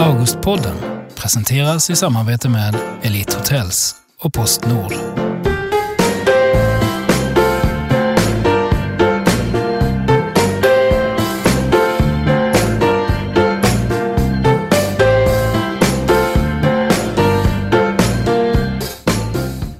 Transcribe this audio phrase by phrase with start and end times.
[0.00, 0.76] Augustpodden
[1.14, 4.92] presenteras i samarbete med Elite Hotels och Postnord.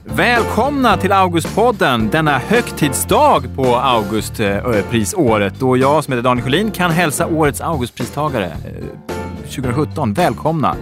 [0.04, 7.26] Välkomna till Augustpodden denna högtidsdag på Augustprisåret då jag som heter Daniel Sjölin kan hälsa
[7.26, 9.17] årets Augustpristagare eh,
[9.48, 10.76] 2017 välkomna.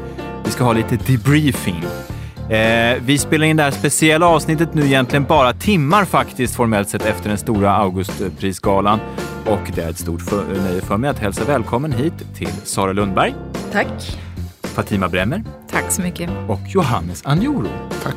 [0.44, 1.84] Vi ska ha lite debriefing.
[2.50, 7.06] Eh, vi spelar in det här speciella avsnittet nu egentligen bara timmar faktiskt formellt sett
[7.06, 9.00] efter den stora Augustprisgalan.
[9.46, 12.92] Och det är ett stort för, nöje för mig att hälsa välkommen hit till Sara
[12.92, 13.34] Lundberg,
[13.72, 14.18] Tack.
[14.62, 16.30] Fatima Bremmer Tack så mycket.
[16.48, 17.68] och Johannes Anjoro.
[18.02, 18.14] Tack.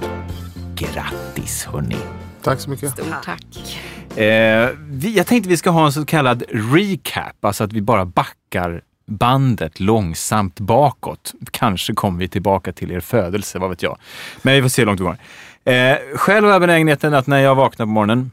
[0.76, 1.96] Grattis hörni!
[2.44, 2.92] Tack så mycket.
[2.92, 3.80] Stort tack.
[4.18, 8.06] Eh, vi, jag tänkte vi ska ha en så kallad recap, alltså att vi bara
[8.06, 11.34] backar bandet långsamt bakåt.
[11.52, 13.98] Kanske kommer vi tillbaka till er födelse, vad vet jag.
[14.42, 15.18] Men vi får se hur långt vi går.
[15.66, 18.32] Eh, själv har jag benägenheten att när jag vaknar på morgonen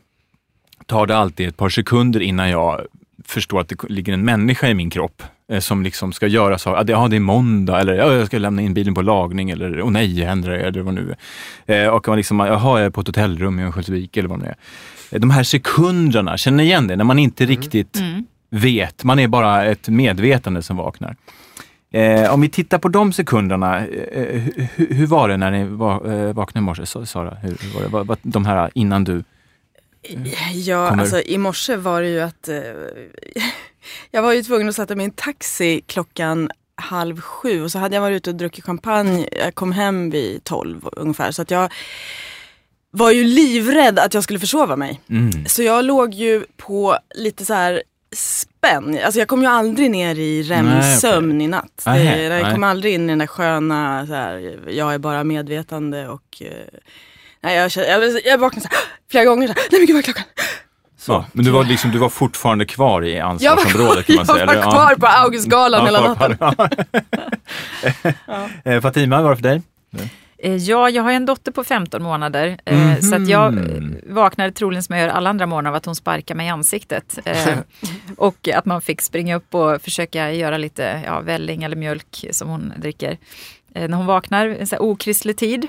[0.86, 2.80] tar det alltid ett par sekunder innan jag
[3.24, 6.76] förstår att det ligger en människa i min kropp eh, som liksom ska göra saker.
[6.76, 9.50] Ja, det, ja, det är måndag eller ja, jag ska lämna in bilen på lagning
[9.50, 10.60] eller åh nej, händer det?
[10.60, 11.14] Eller vad nu
[11.66, 11.84] är.
[11.84, 14.44] Eh, och man liksom, jaha, jag är på ett hotellrum i Örnsköldsvik eller vad det
[14.44, 14.54] nu
[15.10, 15.18] är.
[15.18, 16.96] De här sekunderna, känner ni igen det?
[16.96, 18.02] När man inte riktigt
[18.50, 21.16] vet, man är bara ett medvetande som vaknar.
[21.90, 24.40] Eh, om vi tittar på de sekunderna, eh,
[24.74, 27.34] hur, hur var det när ni va, eh, vaknade i morse, Sa- Sara?
[27.34, 27.88] Hur, hur var det?
[27.88, 29.24] Vad- vad- De här innan du...
[30.54, 32.58] Ja, Kommer- alltså i morse var det ju att eh,
[34.10, 37.78] jag var ju tvungen att sätta mig i en taxi klockan halv sju och så
[37.78, 39.28] hade jag varit ute och druckit champagne.
[39.32, 41.72] Jag kom hem vid tolv ungefär så att jag
[42.90, 45.00] var ju livrädd att jag skulle försova mig.
[45.10, 45.46] Mm.
[45.46, 47.82] Så jag låg ju på lite så här
[48.16, 48.98] spänn.
[49.04, 51.82] Alltså jag kom ju aldrig ner i REM-sömn i natt.
[51.84, 52.54] Det, Nej, jag nej.
[52.54, 56.48] kom aldrig in i den där sköna, så här, jag är bara medvetande och eh,
[57.42, 58.78] nej, jag, jag, jag vaknade så här,
[59.10, 59.46] flera gånger.
[59.48, 60.24] Så här, nej men gud vad är klockan?
[61.08, 64.26] Ja, men du var, liksom, du var fortfarande kvar i Jag var, ansvarsområdet kan jag
[64.26, 64.46] man säga.
[64.46, 64.62] var eller?
[64.64, 64.70] Ja.
[64.70, 68.14] kvar på Augustgalan hela Ja, natten.
[68.64, 69.62] Eh, Fatima, vad var det för dig?
[70.38, 72.58] Eh, Ja, jag har en dotter på 15 månader.
[72.64, 73.62] eh, Så att jag eh,
[74.06, 77.18] vaknade troligen som jag gör alla andra morgnar av att hon sparkar mig i ansiktet.
[78.16, 82.48] Och att man fick springa upp och försöka göra lite ja, välling eller mjölk som
[82.48, 83.18] hon dricker.
[83.74, 85.68] När hon vaknar, en så här okristlig tid.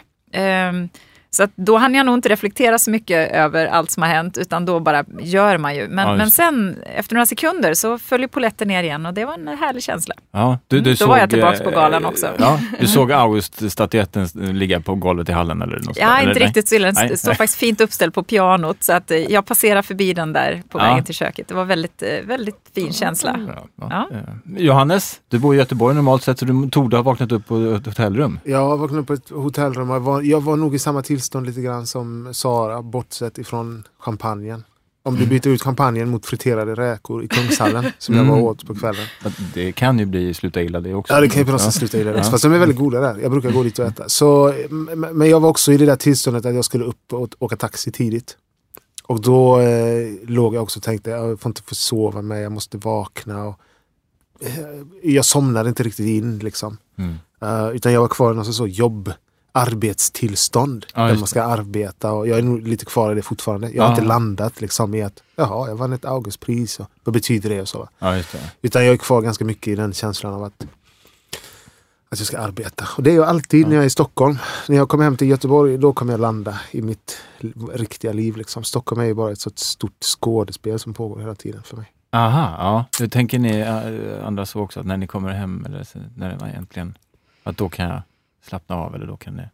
[1.37, 4.37] Så att då hann jag nog inte reflektera så mycket över allt som har hänt
[4.37, 5.87] utan då bara gör man ju.
[5.87, 9.33] Men, Ja, men sen efter några sekunder så följer polletten ner igen och det var
[9.33, 10.15] en härlig känsla.
[10.31, 12.27] Ja, du, du Mm, då var jag såg, tillbaks på eh, galan också.
[12.39, 14.27] Ja, du såg August-statyetten
[14.59, 15.61] ligga på golvet i hallen?
[15.61, 16.47] Eller något Ja, eller inte nej?
[16.47, 16.91] riktigt så illa.
[16.91, 20.61] Den står faktiskt fint uppställd på pianot så att eh, jag passerar förbi den där
[20.69, 20.83] på Ja.
[20.83, 21.47] vägen till köket.
[21.47, 23.39] Det var väldigt, eh, väldigt fin känsla.
[23.47, 24.07] Ja, ja.
[24.11, 24.19] Ja.
[24.57, 27.85] Johannes, du bor i Göteborg normalt sett så du tog ha vaknat upp på ett
[27.85, 28.39] hotellrum.
[28.43, 29.89] Jag vaknade upp på ett hotellrum.
[29.89, 34.63] Jag var, jag var nog i samma tillstånd lite grann som Sara, bortsett ifrån champagnen.
[35.03, 38.43] Om du byter ut champagnen mot friterade räkor i Kungshallen, som jag var Mm.
[38.45, 39.05] åt på kvällen.
[39.53, 41.13] Det kan ju bli sluta illa det också.
[41.13, 42.23] Ja, det kan ju på något sätt sluta illa.
[42.23, 43.17] Fast de är väldigt goda där.
[43.21, 44.09] Jag brukar gå dit och äta.
[44.09, 44.53] Så,
[45.13, 47.91] men jag var också i det där tillståndet att jag skulle upp och åka taxi
[47.91, 48.37] tidigt.
[49.03, 52.51] Och då eh, låg jag också och tänkte, jag får inte få sova mig, jag
[52.51, 53.43] måste vakna.
[53.45, 53.59] Och,
[54.41, 54.53] eh,
[55.03, 56.77] jag somnade inte riktigt in liksom.
[56.97, 57.15] Mm.
[57.41, 59.11] Eh, utan jag var kvar i någon sorts så jobb,
[59.57, 60.85] arbetstillstånd.
[60.95, 63.69] Ja, där man ska arbeta och jag är nog lite kvar i det fortfarande.
[63.69, 63.95] Jag har Ja.
[63.95, 67.67] inte landat liksom i att jaha, jag vann ett Augustpris och vad betyder det och
[67.69, 67.89] så.
[67.99, 68.25] Ja, det.
[68.61, 70.63] Utan jag är kvar ganska mycket i den känslan av att,
[72.09, 72.87] att jag ska arbeta.
[72.97, 74.37] Och det är jag alltid när jag är i Stockholm.
[74.67, 77.17] När jag kommer hem till Göteborg då kommer jag landa i mitt
[77.73, 78.37] riktiga liv.
[78.37, 78.63] Liksom.
[78.63, 81.85] Stockholm är ju bara ett sorts stort skådespel som pågår hela tiden för mig.
[82.11, 82.85] Aha, ja.
[82.99, 86.29] Hur tänker ni eh, andra så också, att när ni kommer hem, eller så- när
[86.29, 86.97] det var egentligen,
[87.43, 88.01] att då kan jag
[88.47, 89.49] slappna av eller då kan det...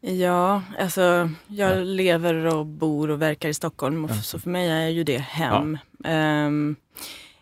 [0.00, 1.82] Ja, alltså jag Ja.
[1.84, 4.14] lever och bor och verkar i Stockholm och Ja.
[4.22, 5.78] så för mig är ju det hem.
[6.04, 6.76] Ehm,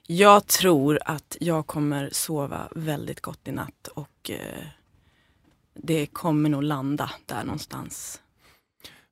[0.07, 4.67] jag tror att jag kommer sova väldigt gott i natt och eh,
[5.75, 8.21] det kommer nog landa där någonstans.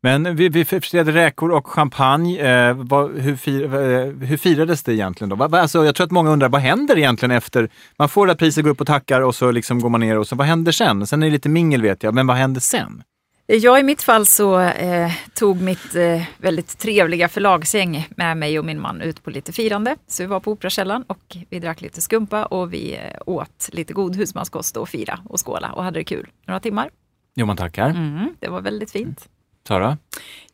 [0.04, 2.38] Men vi, vi firade räkor och champagne.
[2.40, 5.36] Eh, vad, hur, fir, eh, hur firades det egentligen då?
[5.36, 7.68] Vad- vad- Alltså, jag tror att många undrar, vad händer egentligen efter?
[7.98, 10.18] Man får det här priset, går upp och tackar och så liksom går man ner
[10.18, 11.06] och så vad händer sen?
[11.06, 13.02] Sen är det lite mingel vet jag, men vad händer sen?
[13.46, 18.64] Jag i mitt fall så eh, tog mitt eh, väldigt trevliga förlagsgäng med mig och
[18.64, 19.96] min man ut på lite firande.
[20.06, 23.92] Så vi var på Operakällaren och vi drack lite skumpa och vi eh, åt lite
[23.92, 26.90] god husmanskost och fira och skåla och hade det kul några timmar.
[27.36, 27.90] Jo, man tackar.
[27.90, 29.28] Mm, det var väldigt fint.
[29.68, 29.98] Sara?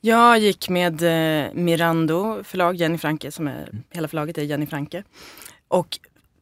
[0.00, 5.02] Jag gick med eh, Mirando förlag, Jenny Franke, som är, hela förlaget är Jenny Franke.
[5.68, 5.98] Och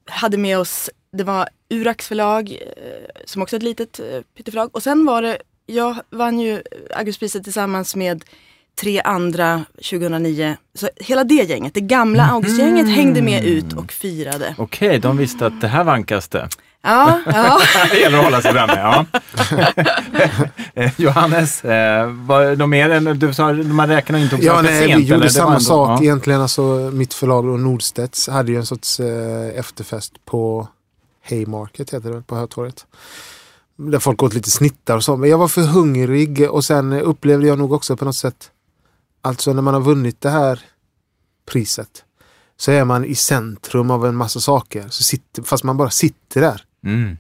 [0.07, 4.71] hade med oss, det var Urax förlag, eh, som också är ett litet eh, pytteförlag.
[4.73, 6.63] Och sen var det, jag vann ju
[6.95, 8.25] Augustpriset tillsammans med
[8.81, 10.57] tre andra 2009.
[10.75, 14.55] Så hela det gänget, det gamla Augustgänget hängde med ut och firade.
[14.59, 16.49] Okej, de visste att det här vankas det.
[16.83, 17.59] Ja, ja.
[17.91, 18.75] det gäller att hålla sig framme.
[18.77, 19.07] Ja.
[20.75, 25.01] Eh, Johannes, eh, var de mer än, du sa man räknar inte Ja, nej, sent?
[25.01, 25.29] vi gjorde eller?
[25.29, 26.03] Samma ändå- sak ja.
[26.05, 26.41] egentligen.
[26.41, 30.69] Alltså, mitt förlag och Nordstedts hade ju en sorts eh, efterfest på
[31.29, 32.87] Haymarket, heter det, på Hötorget.
[33.77, 35.17] Där folk åt lite snittar och så.
[35.17, 38.51] Men jag var för hungrig och sen upplevde jag nog också på något sätt,
[39.23, 40.61] alltså när man har vunnit det här
[41.51, 42.05] priset,
[42.57, 44.87] så är man i centrum av en massa saker.
[44.89, 46.65] Så sitter, fast man bara sitter där.
[46.85, 47.17] Mm.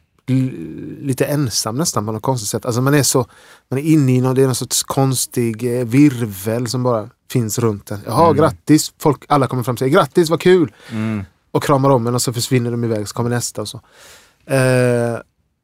[1.01, 2.67] lite ensam nästan på något konstigt sätt.
[2.67, 3.27] Alltså man är så,
[3.69, 7.59] man är inne i någon, det är någon sorts konstig eh, virvel som bara finns
[7.59, 8.01] runt en.
[8.07, 8.37] Jaha, Mm.
[8.37, 8.93] grattis!
[8.99, 10.73] Folk, alla kommer fram och säger grattis, vad kul!
[10.91, 11.25] Mm.
[11.51, 13.81] Och kramar om en och så försvinner de iväg så kommer nästa och så.
[14.53, 15.19] Eh,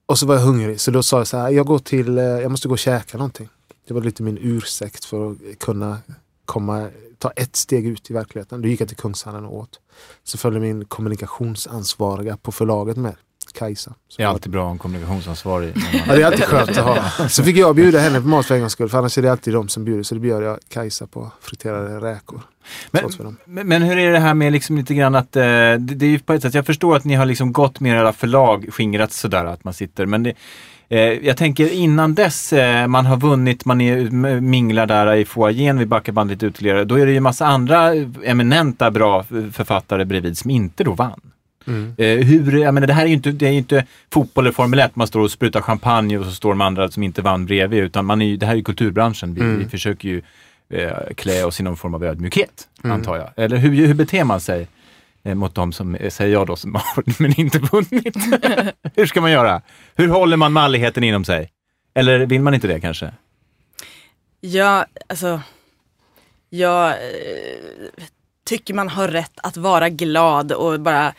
[0.06, 2.24] och så var jag hungrig så då sa jag så här, jag går till, eh,
[2.24, 3.48] jag måste gå och käka någonting.
[3.88, 5.98] Det var lite min ursäkt för att kunna
[6.44, 6.88] komma,
[7.18, 8.62] ta ett steg ut i verkligheten.
[8.62, 9.80] Då gick jag till Kungshallen och åt.
[10.24, 13.14] Så följde min kommunikationsansvariga på förlaget med,
[13.54, 13.94] Kajsa.
[14.16, 15.74] Det är alltid bra att ha en kommunikationsansvarig.
[16.06, 17.28] Ja, det är alltid skönt att ha.
[17.28, 18.88] Så fick jag bjuda henne på mat för en gångs skull.
[18.88, 20.02] För annars är det alltid de som bjuder.
[20.02, 22.40] Så då bjöd jag Kajsa på friterade räkor.
[23.44, 26.10] Men, men, hur är det här med liksom lite grann att, eh, det, det är
[26.10, 29.12] ju på ett sätt, jag förstår att ni har liksom gått med era förlag, skingrat
[29.12, 30.34] sådär att man sitter, men det,
[30.88, 35.78] eh, jag tänker innan dess eh, man har vunnit, man är, minglar där i foajén
[35.78, 37.92] vid Backabandet uteliggare, då är det ju massa andra
[38.24, 41.20] eminenta bra författare bredvid som inte då vann.
[41.66, 41.94] Mm.
[41.98, 44.52] Eh, hur, jag menar, det här är ju inte, det är ju inte fotboll eller
[44.52, 47.46] Formel 1, man står och sprutar champagne och så står de andra som inte vann
[47.46, 49.34] bredvid, utan man är ju, det här är ju kulturbranschen.
[49.34, 49.58] Vi, Mm.
[49.58, 50.22] vi försöker ju
[50.70, 52.96] eh, klä oss i någon form av ödmjukhet, Mm.
[52.96, 53.30] antar jag.
[53.44, 54.68] Eller hur, hur beter man sig
[55.22, 58.16] eh, mot de som, eh, säger jag då, som har men inte vunnit?
[58.96, 59.62] hur ska man göra?
[59.94, 61.50] Hur håller man malligheten inom sig?
[61.94, 63.10] Eller vill man inte det kanske?
[64.40, 65.40] Ja, alltså.
[66.50, 66.94] Jag eh,
[68.46, 71.14] tycker man har rätt att vara glad och bara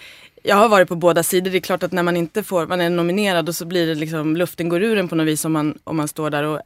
[0.45, 1.51] jag har varit på båda sidor.
[1.51, 3.95] Det är klart att när man inte får, man är nominerad och så blir det
[3.95, 6.61] liksom, luften går ur en på något vis om man, om man står där och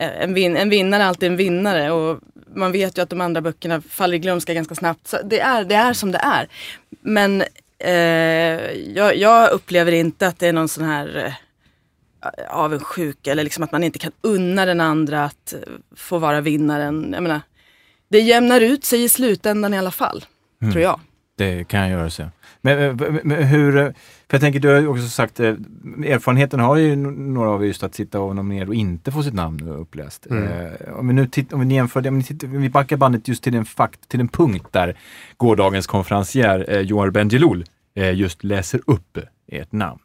[0.00, 2.20] eh, en, vin, en vinnare är alltid en vinnare och
[2.54, 5.06] man vet ju att de andra böckerna faller i glömska ganska snabbt.
[5.08, 6.48] Så det, är, det är som det är.
[7.00, 7.42] Men
[7.78, 7.92] eh,
[8.96, 11.32] jag, jag upplever inte att det är någon sån här eh,
[12.48, 15.58] avundsjuka eller liksom att man inte kan unna den andra att eh,
[15.96, 17.10] få vara vinnaren.
[17.12, 17.40] Jag menar,
[18.08, 20.24] det jämnar ut sig i slutändan i alla fall,
[20.62, 20.72] Mm.
[20.72, 21.00] tror jag.
[21.38, 22.22] Det kan jag göra så.
[22.60, 23.84] Men, men, men hur, eh,
[24.28, 25.54] för jag tänker du har ju också sagt, eh,
[26.04, 29.34] erfarenheten har ju några av er just att sitta och nominera och inte få sitt
[29.34, 30.26] namn uppläst.
[30.26, 30.44] Mm.
[30.44, 33.28] Eh, om vi nu titt, om vi jämför om vi, tittar, om vi backar bandet
[33.28, 34.96] just till en, fakt, till en punkt där
[35.36, 37.64] gårdagens konferencier eh, Joar Bendjelloul
[37.94, 40.00] eh, just läser upp ert namn.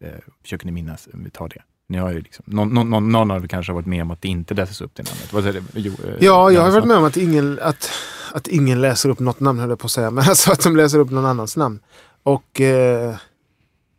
[0.00, 0.10] Eh,
[0.42, 1.62] försöker ni minnas, om vi tar det.
[1.90, 4.22] Ni har ju liksom, någon, någon, någon, av er kanske har varit med om att
[4.22, 5.32] det inte läses upp det namnet.
[5.32, 5.80] Vad säger det?
[5.80, 7.90] Jo, eh, Ja, jag har varit med om att ingen, att,
[8.32, 10.10] att ingen läser upp något namn, höll jag på att säga.
[10.10, 11.80] Men alltså att de läser upp någon annans namn.
[12.22, 13.14] Och eh,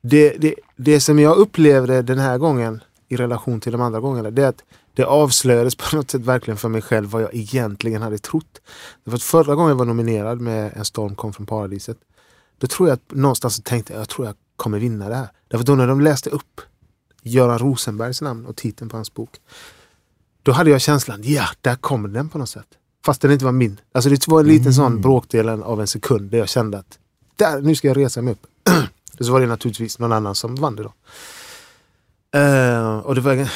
[0.01, 4.31] det, det, det som jag upplevde den här gången i relation till de andra gångerna,
[4.31, 8.01] det är att det avslöjades på något sätt verkligen för mig själv vad jag egentligen
[8.01, 8.61] hade trott.
[9.05, 11.97] För att förra gången jag var nominerad med En storm kom från paradiset,
[12.57, 15.27] då tror jag att någonstans tänkte jag, jag tror jag kommer vinna det här.
[15.47, 16.61] Därför då när de läste upp
[17.21, 19.29] Göran Rosenbergs namn och titeln på hans bok,
[20.43, 22.67] då hade jag känslan, ja, där kommer den på något sätt.
[23.05, 23.81] Fast den inte var min.
[23.91, 26.99] Alltså det var en liten sån bråkdelen av en sekund där jag kände att
[27.35, 28.45] där, nu ska jag resa mig upp.
[29.19, 30.93] Och så var det naturligtvis någon annan som vann det då.
[32.39, 33.49] Eh, och det var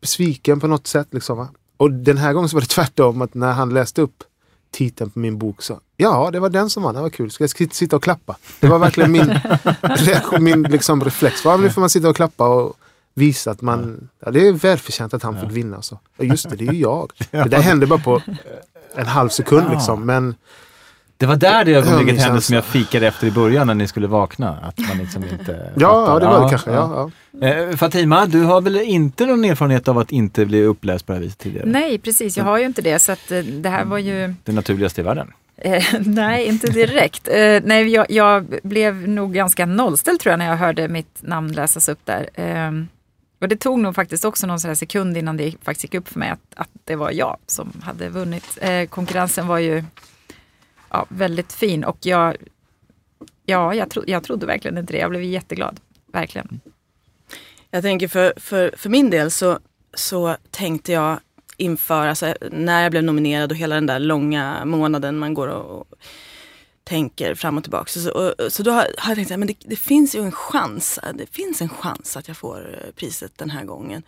[0.00, 1.08] besviken på något sätt.
[1.10, 1.48] Liksom, va?
[1.76, 3.22] Och den här gången så var det tvärtom.
[3.22, 4.24] Att när han läste upp
[4.70, 6.94] titeln på min bok så ja, det var den som vann.
[6.94, 7.30] Det var kul.
[7.30, 8.36] Ska jag sitta och klappa?
[8.60, 9.38] Det var verkligen min,
[10.44, 11.44] min liksom reflex.
[11.44, 12.76] Nu får man sitta och klappa och
[13.14, 14.08] visa att man...
[14.24, 15.82] Ja, det är välförtjänt att han fick vinna.
[15.82, 15.98] Så.
[16.16, 17.12] Ja, just det, det är ju jag.
[17.30, 18.22] Det där hände bara på
[18.94, 19.72] en halv sekund Ja.
[19.72, 20.06] liksom.
[20.06, 20.34] Men
[21.16, 24.06] Det var där det ögonblicket hände som jag fikade efter i början när ni skulle
[24.06, 24.58] vakna.
[24.62, 26.70] Att man liksom inte ja, ja, det var det kanske.
[26.70, 27.46] Ja, ja.
[27.48, 31.16] Eh, Fatima, du har väl inte någon erfarenhet av att inte bli uppläst på det
[31.18, 31.66] här viset tidigare?
[31.66, 32.36] Nej, precis.
[32.36, 32.98] Jag har ju inte det.
[32.98, 34.34] Så att, eh, det här var ju...
[34.44, 35.32] Det naturligaste i världen.
[35.64, 37.28] Eh, nej, inte direkt.
[37.28, 41.52] Eh, nej, jag, jag blev nog ganska nollställd tror jag när jag hörde mitt namn
[41.52, 42.28] läsas upp där.
[43.42, 46.18] Och det tog nog faktiskt också någon sån sekund innan det faktiskt gick upp för
[46.18, 48.58] mig att, att det var jag som hade vunnit.
[48.60, 49.84] Eh, konkurrensen var ju
[50.90, 52.36] ja, väldigt fin och jag,
[53.46, 54.98] ja, jag, tro, jag trodde verkligen inte det.
[54.98, 55.80] Jag blev jätteglad.
[56.12, 56.60] Verkligen.
[57.70, 59.58] Jag tänker för, för, för min del så,
[59.94, 61.20] så tänkte jag
[61.56, 65.86] inför, alltså när jag blev nominerad och hela den där långa månaden man går och,
[66.84, 67.90] tänker fram och tillbaka.
[67.90, 70.98] Så, och, så då har, har jag tänkt att det, det, finns ju en chans.
[71.14, 74.02] Det finns en chans att jag får eh, priset den här gången.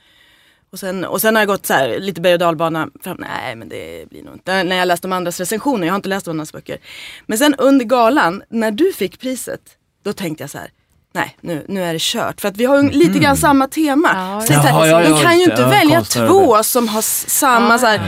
[0.71, 2.89] Och sen, och sen har jag gått så här, lite berg och dalbana.
[3.03, 4.63] Fram, nej men det blir nog inte.
[4.63, 6.79] När jag läst de andras recensioner, jag har inte läst de andras böcker.
[7.27, 9.61] Men sen under galan, när du fick priset,
[10.03, 10.71] då tänkte jag så här
[11.15, 12.41] nej nu, nu är det kört.
[12.41, 14.11] För att vi har ju lite grann samma tema.
[14.15, 17.87] Ja, så Jaha, ja, ja, de kan ju inte välja två som har samma så
[17.87, 17.99] här,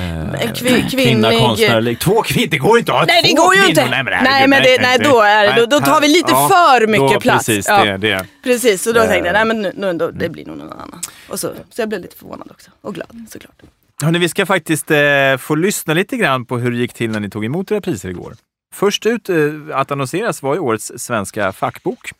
[0.40, 1.38] äh, kvi, kvinnlig...
[1.38, 2.00] konstnärlig.
[2.00, 3.86] Två kvinnor, det går inte att ha nej, två det går ju inte.
[3.90, 6.30] Nej, men, det, nej, men det, nej, då, är det, då, då tar vi lite
[6.30, 7.46] ja, för mycket då, plats.
[7.46, 8.26] Precis, det, det.
[8.42, 11.00] precis, så då tänkte jag, nej men nu, nu, då, det blir nog någon annan.
[11.28, 12.70] Och så, så jag blev lite förvånad också.
[12.80, 13.62] Och glad såklart.
[14.02, 17.20] Hörrni, vi ska faktiskt eh, få lyssna lite grann på hur det gick till när
[17.20, 18.34] ni tog emot era priser igår.
[18.74, 19.36] Först ut eh,
[19.72, 22.10] att annonseras var ju årets svenska fackbok.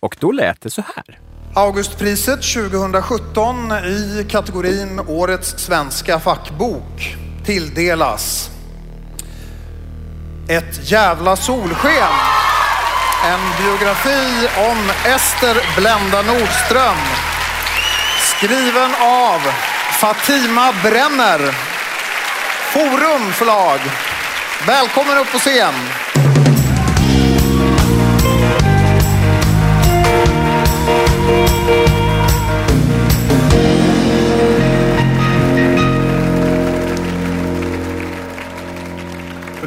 [0.00, 1.18] Och då lät det så här.
[1.54, 8.50] Augustpriset 2017 i kategorin Årets svenska fackbok tilldelas
[10.48, 12.14] Ett jävla solsken.
[13.24, 16.96] En biografi om Ester Blenda Nordström.
[18.36, 19.40] Skriven av
[20.00, 21.54] Fatima Brenner.
[22.72, 23.80] Forum förlag.
[24.66, 25.74] Välkommen upp på scen.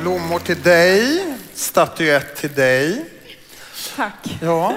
[0.04, 3.06] Blommor till dig, statyett till dig.
[3.96, 4.40] Tack.
[4.42, 4.74] Ja.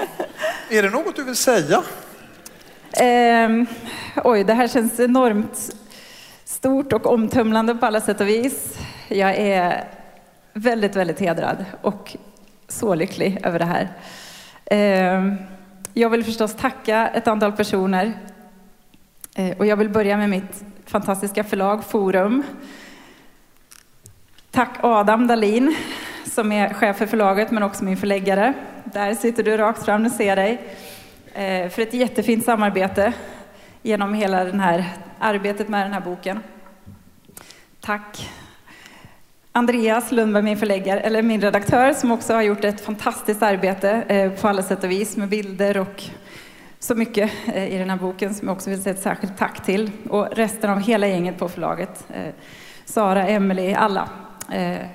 [0.69, 1.83] Är det något du vill säga?
[2.91, 3.49] Eh,
[4.23, 5.75] oj, det här känns enormt
[6.45, 8.79] stort och omtumlande på alla sätt och vis.
[9.07, 9.87] Jag är
[10.53, 12.17] väldigt, väldigt hedrad och
[12.67, 13.89] så lycklig över det här.
[14.65, 15.33] Eh,
[15.93, 18.13] jag vill förstås tacka ett antal personer.
[19.35, 22.43] Eh, och jag vill börja med mitt fantastiska förlag Forum.
[24.57, 25.75] Tack Adam Dalin
[26.25, 28.53] som är chef för förlaget men också min förläggare.
[28.83, 30.61] Där sitter du rakt fram, nu ser dig.
[31.33, 33.13] Eh, för ett jättefint samarbete
[33.81, 34.85] genom hela det här
[35.19, 36.39] arbetet med den här boken.
[37.81, 38.29] Tack
[39.51, 44.31] Andreas Lundberg, min förläggare, eller min redaktör, som också har gjort ett fantastiskt arbete eh,
[44.31, 46.03] på alla sätt och vis med bilder och
[46.79, 49.65] så mycket eh, i den här boken som jag också vill säga ett särskilt tack
[49.65, 49.91] till.
[50.09, 52.07] Och resten av hela gänget på förlaget.
[52.85, 54.09] Sara, Emelie, alla.
[54.51, 54.87] Eh,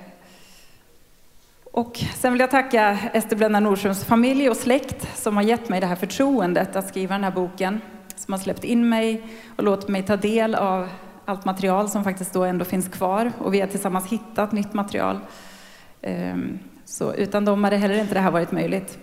[1.64, 5.80] och sen vill jag tacka Ester Blenda Nordströms familj och släkt som har gett mig
[5.80, 7.80] det här förtroendet att skriva den här boken.
[8.16, 9.22] Som har släppt in mig
[9.56, 10.88] och låtit mig ta del av
[11.24, 15.20] allt material som faktiskt då ändå finns kvar och vi har tillsammans hittat nytt material.
[16.02, 18.98] Ehm, så utan dem hade heller inte det här varit möjligt.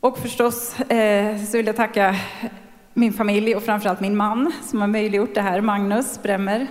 [0.00, 2.16] Och förstås eh, så vill jag tacka
[2.94, 6.66] min familj och framförallt min man som har möjliggjort det här, Magnus Bremmer.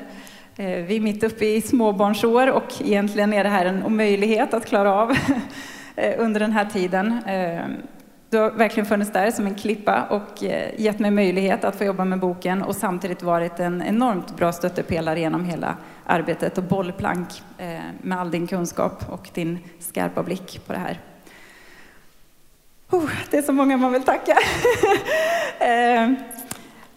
[0.59, 4.65] Eh, vi är mitt uppe i småbarnsår och egentligen är det här en omöjlighet att
[4.65, 5.11] klara av
[5.95, 7.23] eh, under den här tiden.
[7.27, 7.65] Eh,
[8.29, 10.43] du har verkligen funnits där som en klippa och
[10.77, 15.19] gett mig möjlighet att få jobba med boken och samtidigt varit en enormt bra stöttepelare
[15.19, 17.27] genom hela arbetet och bollplank
[18.01, 20.99] med all din kunskap och din skarpa blick på det här.
[22.91, 24.37] Oh, det är så många man vill tacka.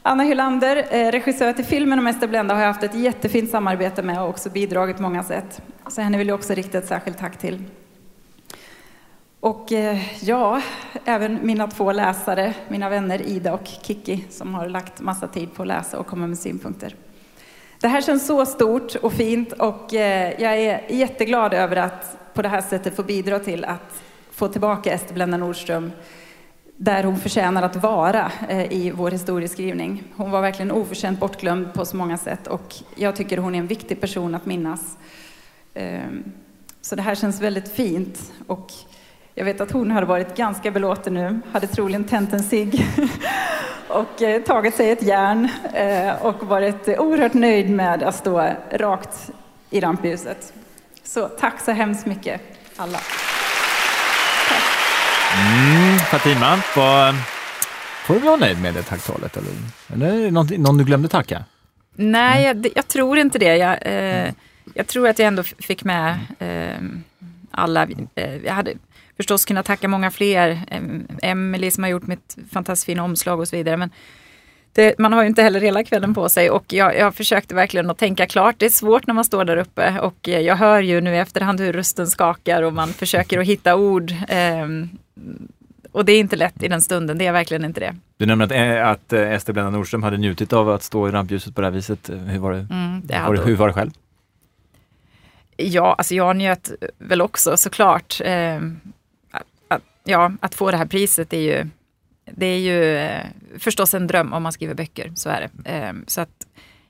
[0.02, 4.02] Anna Hylander, eh, regissör till filmen om Ester Blenda, har jag haft ett jättefint samarbete
[4.02, 5.62] med och också bidragit på många sätt.
[5.88, 7.62] Så henne vill jag också rikta ett särskilt tack till.
[9.40, 10.62] Och eh, ja,
[11.04, 15.62] även mina två läsare, mina vänner Ida och Kiki, som har lagt massa tid på
[15.62, 16.94] att läsa och komma med synpunkter.
[17.80, 22.42] Det här känns så stort och fint och eh, jag är jätteglad över att på
[22.42, 25.92] det här sättet få bidra till att få tillbaka Ester Blenda Nordström
[26.82, 30.02] där hon förtjänar att vara eh, i vår historieskrivning.
[30.16, 33.66] Hon var verkligen oförtjänt bortglömd på så många sätt och jag tycker hon är en
[33.66, 34.98] viktig person att minnas.
[35.74, 36.24] Ehm,
[36.80, 38.72] så det här känns väldigt fint och
[39.34, 42.86] jag vet att hon hade varit ganska belåten nu, hade troligen tänt en cigg
[43.88, 49.30] och eh, tagit sig ett järn eh, och varit oerhört nöjd med att stå rakt
[49.70, 50.52] i rampljuset.
[51.02, 52.40] Så tack så hemskt mycket
[52.76, 52.98] alla.
[55.34, 57.14] Mm, Fatima, vad,
[58.06, 59.36] får du vara nöjd med det tacktalet?
[59.36, 59.52] Eller,
[59.94, 61.44] eller är det någon, någon du glömde tacka?
[61.94, 63.56] Nej, jag, jag tror inte det.
[63.56, 64.32] Jag, eh,
[64.74, 66.82] jag tror att jag ändå fick med eh,
[67.50, 67.88] alla.
[68.14, 68.72] Eh, jag hade
[69.16, 70.60] förstås kunnat tacka många fler.
[71.22, 73.76] Emelie som har gjort mitt fantastiskt fina omslag och så vidare.
[73.76, 73.90] Men
[74.72, 77.90] det, man har ju inte heller hela kvällen på sig och jag, jag försökte verkligen
[77.90, 78.54] att tänka klart.
[78.58, 81.60] Det är svårt när man står där uppe och jag hör ju nu i efterhand
[81.60, 84.12] hur rösten skakar och man försöker att hitta ord.
[85.92, 87.96] Eh, och det är inte lätt i den stunden, det är verkligen inte det.
[88.16, 91.10] Du nämnde att, eh, att eh, Ester Blenda Nordström hade njutit av att stå i
[91.10, 92.10] rampljuset på det här viset.
[92.10, 93.90] Hur var det, mm, det, var, hur var det själv?
[95.56, 98.20] Ja, alltså jag njöt väl också såklart.
[98.24, 98.60] Eh,
[99.68, 101.66] att, ja, att få det här priset är ju,
[102.24, 103.24] det är ju eh,
[103.58, 105.70] förstås en dröm om man skriver böcker, så är det.
[105.70, 106.46] Eh, så att,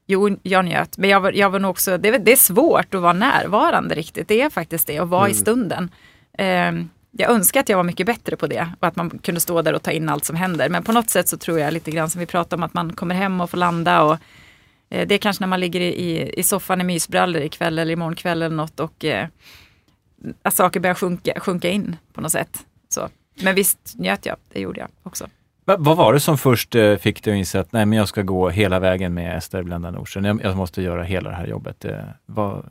[0.07, 0.99] jo, jag njöt.
[0.99, 4.29] Men jag var, jag var nog också, det, det, är svårt att vara närvarande riktigt,
[4.29, 5.33] det är faktiskt det, att vara mm.
[5.33, 5.91] i stunden.
[7.11, 9.73] Jag önskar att jag var mycket bättre på det och att man kunde stå där
[9.73, 10.69] och ta in allt som händer.
[10.69, 12.93] Men på något sätt så tror jag lite grann som vi pratade om att man
[12.93, 14.17] kommer hem och får landa och
[14.91, 18.17] eh, det är kanske när man ligger i, i soffan i mysbrallor ikväll eller imorgon
[18.17, 19.29] kväll eller något och eh,
[20.43, 22.67] att saker börjar sjunka, sjunka in på något sätt.
[22.89, 23.09] Så.
[23.43, 25.27] Men visst njöt jag, det gjorde jag också.
[25.65, 28.09] Va, vad var det som först eh, fick dig att inse att nej, men jag
[28.09, 31.47] ska gå hela vägen med Ester Blenda Nordström, jag, jag, måste göra hela det här
[31.47, 31.85] jobbet.
[31.85, 32.71] Eh, vad,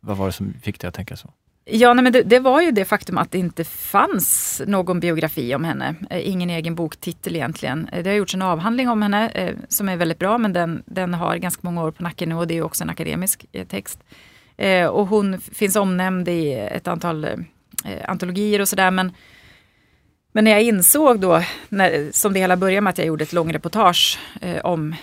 [0.00, 1.30] vad var det som fick dig att tänka så?
[1.70, 5.54] Ja, nej, men det, det, var ju det faktum att det inte fanns någon biografi
[5.54, 5.94] om henne.
[6.10, 7.88] Eh, ingen egen boktitel egentligen.
[7.92, 10.82] Eh, det har gjorts en avhandling om henne eh, som är väldigt bra men den,
[10.86, 14.00] den har ganska många år på nacken nu och det är också en akademisk text.
[14.90, 17.26] Och hon finns omnämnd i ett antal
[18.04, 19.12] antologier och sådär men
[20.32, 23.32] men när jag insåg då, när, som det hela började med att jag gjorde ett
[23.32, 24.18] långreportage
[24.62, 24.94] om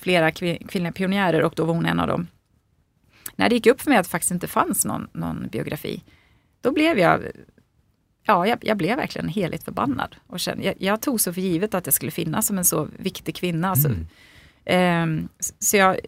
[0.00, 2.26] flera kvinnliga pionjärer och då var hon en av dem
[3.36, 6.02] när det gick upp för mig att det faktiskt inte fanns någon, någon biografi,
[6.60, 7.22] då blev jag
[8.28, 10.16] Ja, jag, jag blev verkligen heligt förbannad.
[10.26, 12.88] Och kände, jag, jag, tog så för givet att jag skulle finnas som en så
[12.98, 13.70] viktig kvinna.
[13.70, 13.88] Alltså,
[14.66, 15.18] mm.
[15.24, 15.98] eh, så jag,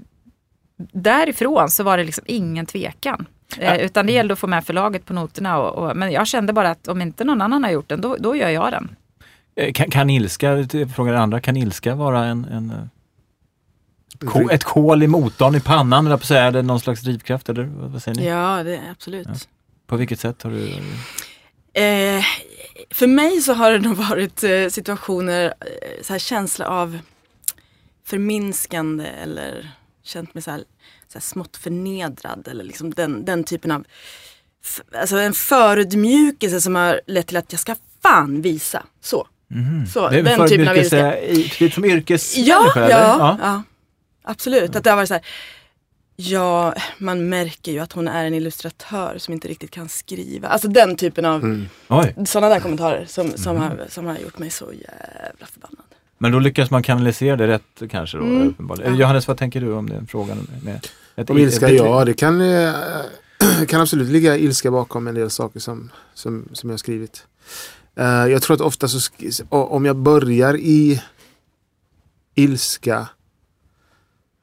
[0.92, 3.26] därifrån så var det liksom ingen tvekan.
[3.58, 5.58] Eh, utan det gällde att få med förlaget på noterna.
[5.58, 8.16] Och, och, men jag kände bara att om inte någon annan har gjort den, då,
[8.18, 8.96] då gör jag den.
[9.54, 12.90] Eh, kan, kan ilska, frågar andra, kan ilska vara en, en
[14.50, 17.64] ett kol i motorn, i pannan, eller på säga, är det någon slags drivkraft eller
[17.64, 18.26] vad säger ni?
[18.26, 19.28] Ja, det är absolut.
[19.30, 19.34] Ja.
[19.86, 20.66] På vilket sätt har du?
[21.82, 22.24] Eh,
[22.90, 26.98] för mig så har det nog varit eh, situationer, eh, så här känsla av
[28.06, 29.70] förminskande eller
[30.02, 30.64] känt mig så här,
[31.08, 33.84] så här smått förnedrad eller liksom den, den typen av,
[34.94, 38.86] alltså en förödmjukelse som har lett till att jag ska fan visa.
[39.00, 39.26] Så.
[39.54, 39.86] Mm.
[39.86, 41.14] så den typen av ilska.
[41.58, 42.90] Typ som yrkesmänniska?
[42.90, 43.62] Ja, ja, ja,
[44.22, 45.24] Absolut, att det har varit så här,
[46.22, 50.48] Ja, man märker ju att hon är en illustratör som inte riktigt kan skriva.
[50.48, 51.66] Alltså den typen av mm.
[52.26, 53.68] sådana där kommentarer som, som, mm.
[53.68, 55.84] har, som har gjort mig så jävla förbannad.
[56.18, 58.24] Men då lyckas man kanalisera det rätt kanske då?
[58.24, 58.54] Mm.
[58.68, 58.90] Ja.
[58.90, 60.46] Johannes, vad tänker du om den frågan?
[60.64, 62.72] Med ett, om ilska, ett, ja det kan, äh,
[63.68, 67.26] kan absolut ligga ilska bakom en del saker som, som, som jag har skrivit.
[68.00, 69.00] Uh, jag tror att ofta så,
[69.50, 71.02] om jag börjar i
[72.34, 73.08] ilska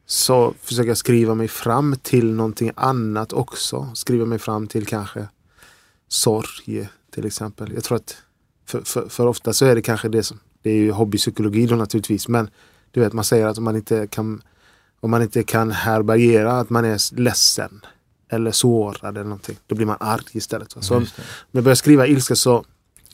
[0.09, 3.91] så försöker jag skriva mig fram till någonting annat också.
[3.93, 5.27] Skriva mig fram till kanske
[6.07, 7.73] sorg till exempel.
[7.73, 8.17] Jag tror att
[8.65, 11.75] för, för, för, ofta så är det kanske det som, det är ju hobbypsykologi då
[11.75, 12.49] naturligtvis, men
[12.91, 14.41] du vet man säger att om man inte kan
[14.99, 17.85] om man inte kan härbärgera att man är ledsen
[18.29, 20.75] eller sårad eller någonting, då blir man arg istället.
[20.79, 21.05] Så om
[21.51, 22.65] jag börjar skriva ilska så,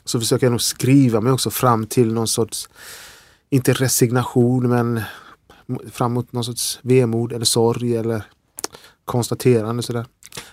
[0.04, 2.68] så försöker jag nog skriva mig också fram till någon sorts,
[3.50, 5.00] inte resignation men
[5.92, 8.24] fram mot någon sorts vemod eller sorg eller
[9.04, 10.06] konstaterande sådär.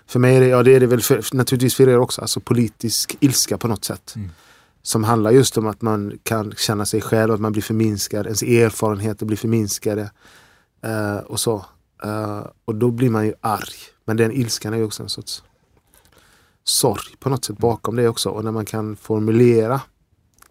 [0.05, 2.39] För mig är det, ja det är det väl för, naturligtvis för er också, alltså
[2.39, 4.13] politisk ilska på något sätt.
[4.15, 4.29] Mm.
[4.81, 8.43] Som handlar just om att man kan känna sig själv, att man blir förminskad, ens
[8.43, 10.11] erfarenheter blir förminskade.
[10.85, 11.65] Uh, och så.
[12.05, 13.73] Uh, och då blir man ju arg.
[14.05, 15.43] Men den ilskan är ju också en sorts
[16.63, 18.29] sorg på något sätt bakom det också.
[18.29, 19.81] Och när man kan formulera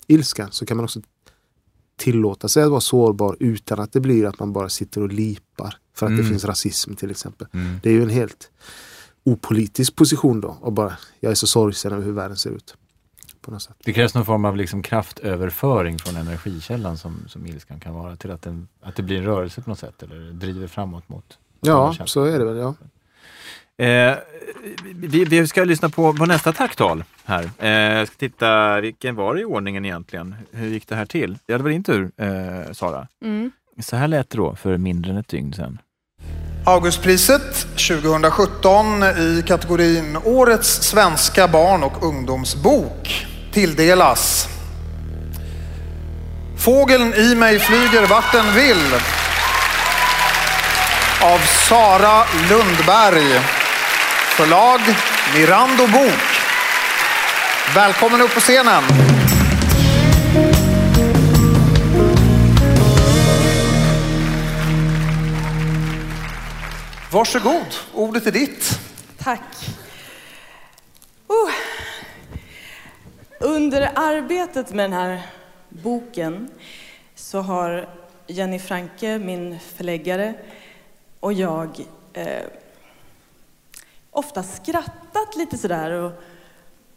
[0.07, 1.01] ilskan så kan man också
[2.01, 5.77] tillåta sig att vara sårbar utan att det blir att man bara sitter och lipar
[5.95, 6.23] för att mm.
[6.23, 7.47] det finns rasism till exempel.
[7.53, 7.81] Mm.
[7.83, 8.51] Det är ju en helt
[9.25, 12.77] opolitisk position då och bara jag är så sorgsen över hur världen ser ut.
[13.41, 13.77] På något sätt.
[13.85, 18.31] Det krävs någon form av liksom kraftöverföring från energikällan som, som ilskan kan vara till
[18.31, 21.95] att, den, att det blir en rörelse på något sätt eller driver framåt mot Ja,
[22.05, 22.57] så är det väl.
[22.57, 22.75] Ja.
[23.81, 24.15] Eh,
[24.95, 27.51] vi, vi, ska lyssna på, på nästa tacktal här.
[27.59, 30.35] Eh, jag ska titta, vilken var det i ordningen egentligen?
[30.53, 31.39] Hur gick det här till?
[31.47, 33.09] Ja, det var din tur, eh, Sara.
[33.25, 33.51] Mm.
[33.83, 35.79] Så här lät det då för mindre än ett dygn sedan.
[36.67, 44.49] Augustpriset 2017 i kategorin Årets svenska barn och ungdomsbok tilldelas
[46.59, 48.95] Fågeln i mig flyger vart den vill
[51.23, 53.60] av Sara Lundberg.
[54.41, 54.81] Förlag
[55.35, 56.21] Mirando Bok.
[57.75, 58.83] Välkommen upp på scenen.
[67.13, 68.81] Varsågod, ordet är ditt.
[69.19, 69.41] Tack.
[71.31, 71.53] Uh.
[73.41, 75.23] Under arbetet med den här
[75.69, 76.51] boken
[77.15, 77.89] så har
[78.27, 80.35] Jenny Franke, min förläggare,
[81.21, 81.81] och jag
[82.13, 82.43] eh,
[84.11, 86.13] ofta skrattat lite sådär och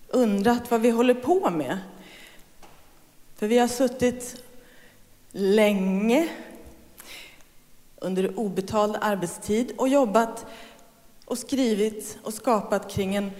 [0.07, 1.77] undrat vad vi håller på med.
[3.35, 4.43] För vi har suttit
[5.31, 6.29] länge
[7.99, 10.45] under obetald arbetstid och jobbat
[11.25, 13.31] och skrivit och skapat kring en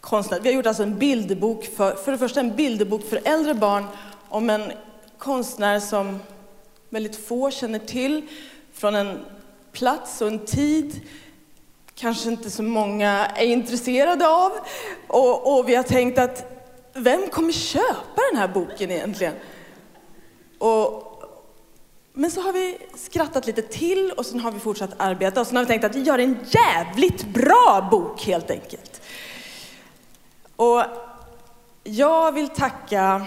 [0.00, 0.40] konstnär.
[0.40, 3.84] Vi har gjort alltså en bilderbok för, för det första en bilderbok för äldre barn
[4.28, 4.72] om en
[5.18, 6.18] konstnär som
[6.88, 8.22] väldigt få känner till
[8.72, 9.18] från en
[9.72, 11.00] plats och en tid
[12.00, 14.52] kanske inte så många är intresserade av.
[15.08, 16.44] Och, och vi har tänkt att
[16.92, 19.34] vem kommer köpa den här boken egentligen?
[20.58, 21.06] Och,
[22.12, 25.56] men så har vi skrattat lite till och sen har vi fortsatt arbeta och sen
[25.56, 29.02] har vi tänkt att vi gör en jävligt bra bok helt enkelt.
[30.56, 30.82] Och
[31.84, 33.26] jag vill tacka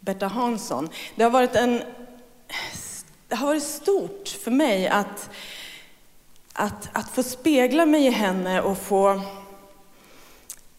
[0.00, 0.88] Berta Hansson.
[1.14, 1.82] Det har varit en
[3.28, 5.30] det har varit stort för mig att,
[6.58, 9.20] att, att få spegla mig i henne och få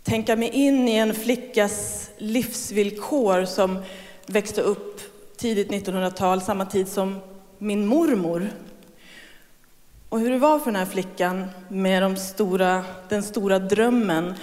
[0.03, 3.83] tänka mig in i en flickas livsvillkor som
[4.25, 5.01] växte upp
[5.37, 7.19] tidigt 1900-tal, samma tid som
[7.57, 8.49] min mormor.
[10.09, 14.33] Och hur det var för den här flickan med de stora, den stora drömmen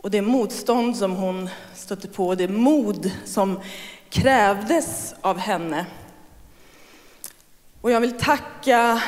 [0.00, 3.60] och det motstånd som hon stötte på, det mod som
[4.08, 5.86] krävdes av henne.
[7.80, 9.02] Och jag vill tacka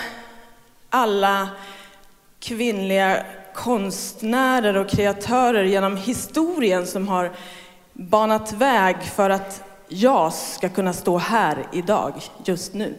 [0.94, 1.48] alla
[2.40, 7.32] kvinnliga konstnärer och kreatörer genom historien som har
[7.92, 12.94] banat väg för att jag ska kunna stå här idag, just nu.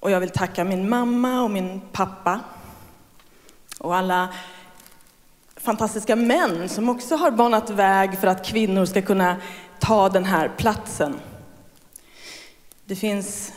[0.00, 2.40] Och jag vill tacka min mamma och min pappa
[3.78, 4.28] och alla
[5.56, 9.36] fantastiska män som också har banat väg för att kvinnor ska kunna
[9.78, 11.20] ta den här platsen.
[12.84, 13.52] Det finns,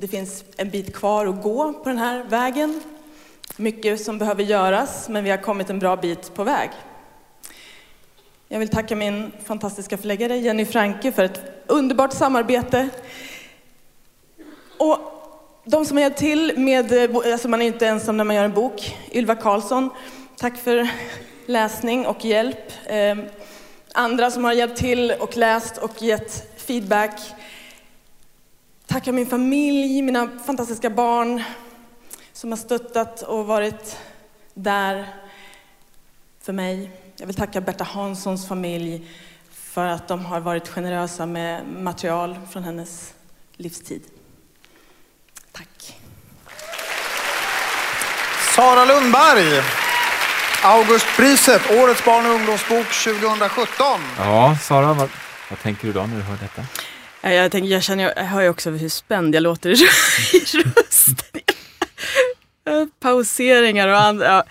[0.00, 2.80] det finns en bit kvar att gå på den här vägen.
[3.56, 6.70] Mycket som behöver göras, men vi har kommit en bra bit på väg.
[8.48, 12.88] Jag vill tacka min fantastiska förläggare Jenny Franke för ett underbart samarbete.
[14.78, 14.98] Och
[15.64, 18.54] de som har hjälpt till med, alltså man är inte ensam när man gör en
[18.54, 18.96] bok.
[19.12, 19.90] Ylva Karlsson,
[20.36, 20.88] tack för
[21.46, 22.72] läsning och hjälp.
[22.86, 23.22] Ehm,
[23.92, 27.20] andra som har hjälpt till och läst och gett feedback.
[28.90, 31.42] Tacka min familj, mina fantastiska barn
[32.32, 33.98] som har stöttat och varit
[34.54, 35.08] där
[36.42, 36.90] för mig.
[37.16, 39.10] Jag vill tacka Berta Hanssons familj
[39.52, 43.14] för att de har varit generösa med material från hennes
[43.56, 44.02] livstid.
[45.52, 45.98] Tack.
[48.56, 49.62] Sara Lundberg,
[50.64, 54.00] Augustpriset, Årets barn och ungdomsbok 2017.
[54.18, 55.08] Ja, Sara, vad,
[55.50, 56.62] vad tänker du då när du hör detta?
[57.22, 59.74] Jag, tänker, jag, känner, jag hör ju också hur spänd jag låter i
[60.64, 61.40] rösten.
[63.00, 64.26] Pauseringar och andra.
[64.26, 64.44] Ja,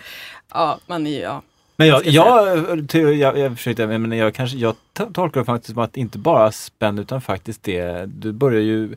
[0.52, 1.20] ja man är ju...
[1.20, 1.42] Ja.
[1.76, 2.58] Men jag, jag,
[2.92, 6.52] jag, jag, jag försökte, men jag, kanske, jag tolkar det faktiskt som att inte bara
[6.52, 8.96] spänd utan faktiskt det, du börjar ju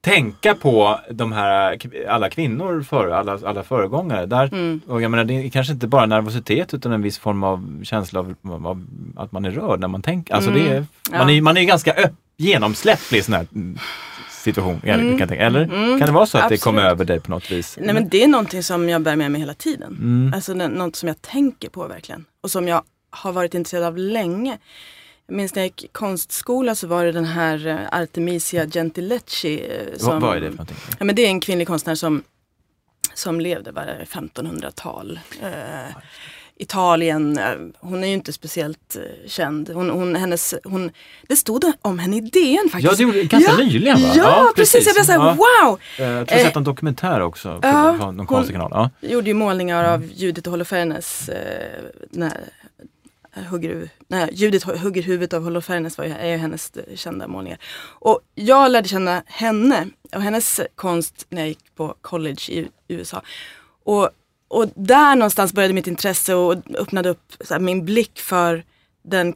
[0.00, 4.26] tänka på de här, alla kvinnor, för, alla, alla föregångare.
[4.26, 4.80] Där, mm.
[4.86, 8.20] och jag menar, det är kanske inte bara nervositet utan en viss form av känsla
[8.20, 10.34] av, av att man är rörd när man tänker.
[10.34, 10.64] Alltså mm.
[10.64, 10.86] det är,
[11.18, 13.46] man, är, man är ganska öpp, genomsläpplig i sån här
[14.30, 14.80] situation.
[14.84, 15.18] Mm.
[15.18, 15.98] Kan Eller mm.
[15.98, 16.60] kan det vara så att Absolut.
[16.60, 17.78] det kommer över dig på något vis?
[17.80, 19.92] Nej men det är någonting som jag bär med mig hela tiden.
[19.92, 20.32] Mm.
[20.34, 22.24] Alltså något som jag tänker på verkligen.
[22.42, 24.58] Och som jag har varit intresserad av länge.
[25.26, 29.60] Jag minns när jag gick konstskola så var det den här eh, Artemisia Gentileschi.
[29.60, 30.76] Eh, som, vad är det för någonting?
[30.98, 32.22] Ja, men det är en kvinnlig konstnär som,
[33.14, 35.20] som levde var 1500-tal.
[35.42, 35.96] Eh,
[36.62, 38.96] Italien, eh, hon är ju inte speciellt
[39.26, 39.68] känd.
[39.68, 40.90] Hon, hon, hennes, hon,
[41.28, 42.84] det stod om henne i DN faktiskt.
[42.84, 44.12] Ja, det gjorde ganska ja, nyligen va?
[44.14, 44.72] Ja, ja precis.
[44.72, 44.86] precis.
[44.86, 45.34] Jag blev såhär, ja.
[45.34, 45.80] wow!
[45.98, 48.70] Jag tror jag sett en dokumentär också på ja, någon konstig kanal.
[49.00, 49.08] Ja.
[49.08, 52.30] gjorde ju målningar av Judith och Holofernes, eh,
[53.50, 57.58] hugger, nej, Judith hugger huvudet av Holofernes var ju, är ju hennes kända målningar.
[57.98, 63.22] Och jag lärde känna henne och hennes konst när jag gick på college i USA.
[63.84, 64.10] Och,
[64.52, 68.64] och där någonstans började mitt intresse och öppnade upp här, min blick för
[69.02, 69.34] den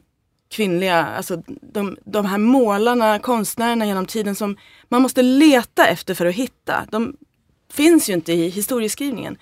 [0.51, 4.57] kvinnliga, alltså de, de här målarna, konstnärerna genom tiden som
[4.89, 6.87] man måste leta efter för att hitta.
[6.91, 7.17] De
[7.73, 9.37] finns ju inte i historieskrivningen.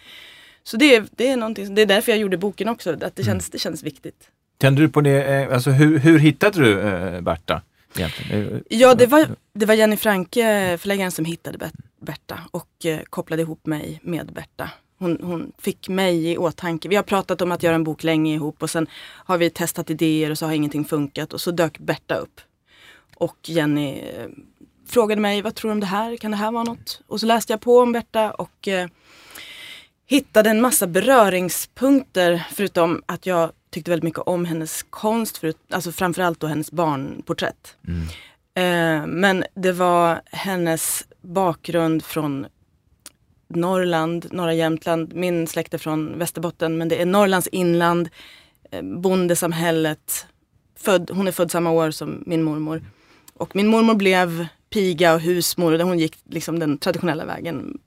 [0.62, 3.22] Så det, är, det, är någonting, det är därför jag gjorde boken också, att det
[3.22, 3.24] mm.
[3.24, 4.28] känns, det känns viktigt.
[4.60, 7.62] Kände du på det, eh, alltså hur, hur hittade du äh, Berta?
[7.96, 8.64] Egentligen?
[8.68, 13.66] Ja, det var, det var Jenny Franke, förläggaren, som hittade Berta och eh, kopplade ihop
[13.66, 14.70] mig med Berta.
[14.98, 16.88] Hon, hon, fick mig i åtanke.
[16.88, 19.90] Vi har pratat om att göra en bok länge ihop och sen har vi testat
[19.90, 22.40] idéer och så har ingenting funkat och så dök Berta upp.
[23.16, 24.02] Och Jenny
[24.86, 26.16] frågade mig, vad tror du om det här?
[26.16, 27.00] Kan det här vara något?
[27.06, 28.88] Och så läste jag på om Berta och eh,
[30.06, 35.92] hittade en massa beröringspunkter förutom att jag tyckte väldigt mycket om hennes konst, förut, alltså
[35.92, 37.76] framförallt då hennes barnporträtt.
[38.54, 42.46] Eh, men det var hennes bakgrund från
[43.48, 45.14] Norrland, norra Jämtland.
[45.14, 48.08] Min släkt är från Västerbotten men det är Norrlands inland,
[48.70, 50.26] eh, bondesamhället.
[50.76, 52.82] Född, hon är född samma år som min mormor.
[53.34, 57.78] Och min mormor blev piga och husmor och hon gick liksom den traditionella vägen.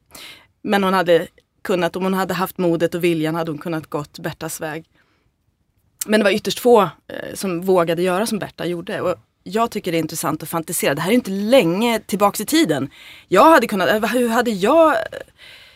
[0.61, 1.27] Men hon hade
[1.61, 4.85] kunnat, om hon hade haft modet och viljan hade hon kunnat gått Bertas väg.
[6.05, 9.01] Men det var ytterst få eh, som vågade göra som Berta gjorde.
[9.01, 9.15] Och
[9.47, 10.95] jag tycker det är intressant att fantisera.
[10.95, 12.89] Det här är inte länge tillbaks i tiden.
[13.27, 14.95] Jag hade kunnat, eh, hur hade jag,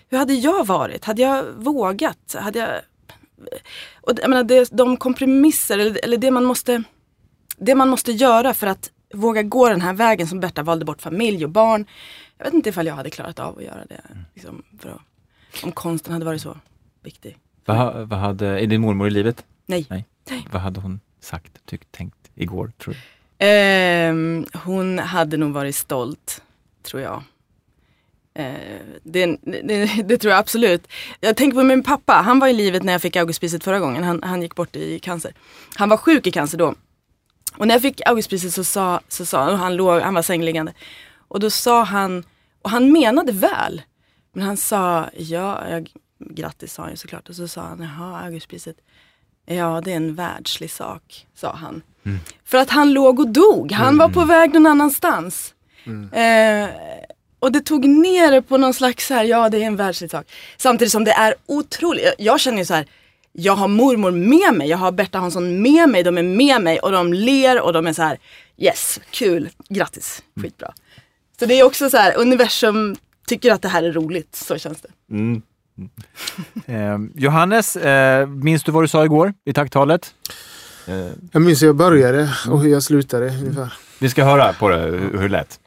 [0.10, 1.06] hur hade jag varit?
[1.06, 2.36] Hade jag vågat?
[2.40, 2.70] Hade jag,
[4.02, 6.84] och jag menar, det, de kompromisser, eller, eller det man måste
[7.58, 11.02] det man måste göra för att våga gå den här vägen som Berta valde bort
[11.02, 11.86] familj och barn.
[12.38, 14.02] Jag vet inte ifall jag hade klarat av att göra det.
[14.34, 16.58] Liksom, för att, om konsten hade varit så
[17.04, 17.38] viktig.
[17.66, 19.46] Vad, vad hade, är din mormor i livet?
[19.66, 19.86] Nej.
[19.90, 20.06] Nej.
[20.52, 23.00] Vad hade hon sagt, tyckt, tänkt igår, tror du?
[23.42, 24.14] Eh,
[24.64, 26.42] hon hade nog varit stolt,
[26.84, 27.24] tror jag.
[28.34, 30.88] Eh, det, det, det tror jag absolut.
[31.20, 34.04] Jag tänker på min pappa, han var i livet när jag fick Augustpriset förra gången.
[34.04, 35.34] Han, han gick bort i cancer.
[35.76, 36.76] Han var sjuk i cancer då.
[37.58, 40.22] Och när jag fick Augustpriset så sa, så sa han, och han, låg, han var
[40.22, 40.74] sängliggande.
[41.28, 42.24] Och då sa han,
[42.62, 43.82] och han menade väl.
[44.34, 47.30] Men han sa, ja, jag, grattis sa han ju såklart.
[47.30, 48.76] Och så sa han, jaha, Augustpriset.
[49.46, 51.82] Ja, det är en världslig sak, sa han.
[52.46, 53.72] För att han låg och dog.
[53.72, 55.54] Han var på väg någon annanstans.
[56.14, 56.70] Eh,
[57.40, 60.12] och det tog ner det på någon slags så här, ja det är en världslig
[60.12, 60.26] sak.
[60.58, 62.86] Samtidigt som det är otroligt, jag, jag känner ju så här,
[63.34, 66.80] jag har mormor med mig, jag har Berta Hansson med mig, de är med mig
[66.80, 68.20] och de ler och de är så här,
[68.58, 70.74] yes, kul, grattis, skitbra.
[71.40, 72.96] Så det är också så här, universum
[73.28, 74.90] tycker att det här är roligt, så känns det.
[76.65, 80.02] Eh, Johannes, eh, minns du vad du sa igår i tacktalet?
[80.88, 80.96] Eh,
[81.32, 83.74] Jag minns hur jag började och hur jag slutade ungefär.
[84.00, 85.60] vi ska höra på det, hur, hur det lät.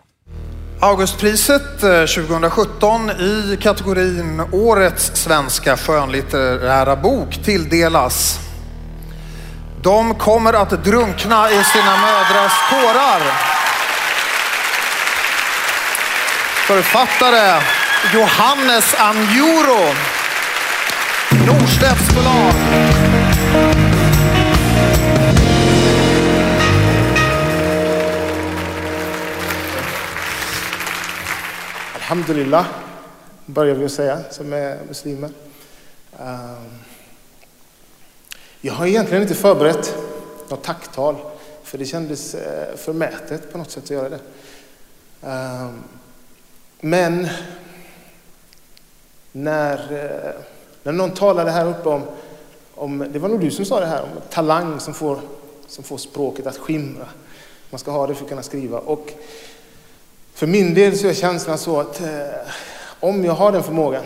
[0.80, 8.38] Augustpriset eh, 2017 i kategorin Årets svenska skönlitterära bok tilldelas.
[9.82, 13.20] De kommer att drunkna i sina mödrars tårar.
[16.66, 17.60] Författare
[18.12, 19.94] Johannes Anjuro.
[21.46, 22.54] Norstedts förlag.
[31.94, 32.66] Alhamdulillah,
[33.46, 35.30] börjar vi att säga, som är muslimer.
[36.20, 36.56] Ehm,
[38.60, 39.96] jag har egentligen inte förberett
[40.48, 41.16] något tacktal,
[41.62, 44.20] för det kändes eh, förmätet på något sätt att göra det.
[45.22, 45.82] Ehm,
[46.80, 47.28] men
[49.36, 50.40] när, eh,
[50.82, 52.02] när någon talade här uppe om,
[52.74, 55.20] om, det var nog du som sa det här, om talang som får,
[55.66, 57.08] som får språket att skimra.
[57.70, 58.78] Man ska ha det för att kunna skriva.
[58.78, 59.12] Och
[60.34, 62.08] för min del så är känslan så att eh,
[63.00, 64.04] om jag har den förmågan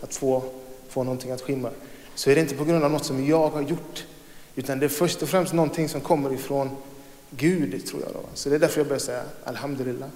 [0.00, 0.42] att få,
[0.88, 1.70] få någonting att skimra
[2.14, 4.06] så är det inte på grund av något som jag har gjort.
[4.54, 6.70] Utan det är först och främst någonting som kommer ifrån
[7.30, 8.12] Gud, tror jag.
[8.12, 8.20] Då.
[8.34, 10.08] Så det är därför jag börjar säga Alhamdulillah.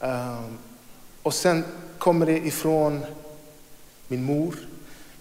[0.00, 0.58] Um,
[1.22, 1.64] och sen
[1.98, 3.04] kommer det ifrån
[4.12, 4.54] min mor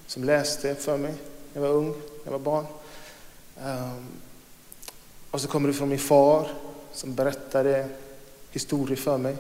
[0.07, 1.13] som läste för mig
[1.53, 2.65] när jag var ung, när jag var barn.
[3.63, 4.05] Ehm,
[5.31, 6.47] och så kommer det från min far
[6.93, 7.87] som berättade
[8.49, 9.35] historier för mig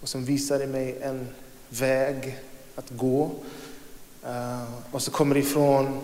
[0.00, 1.28] och som visade mig en
[1.68, 2.38] väg
[2.74, 3.30] att gå.
[4.26, 6.00] Ehm, och så kommer det ifrån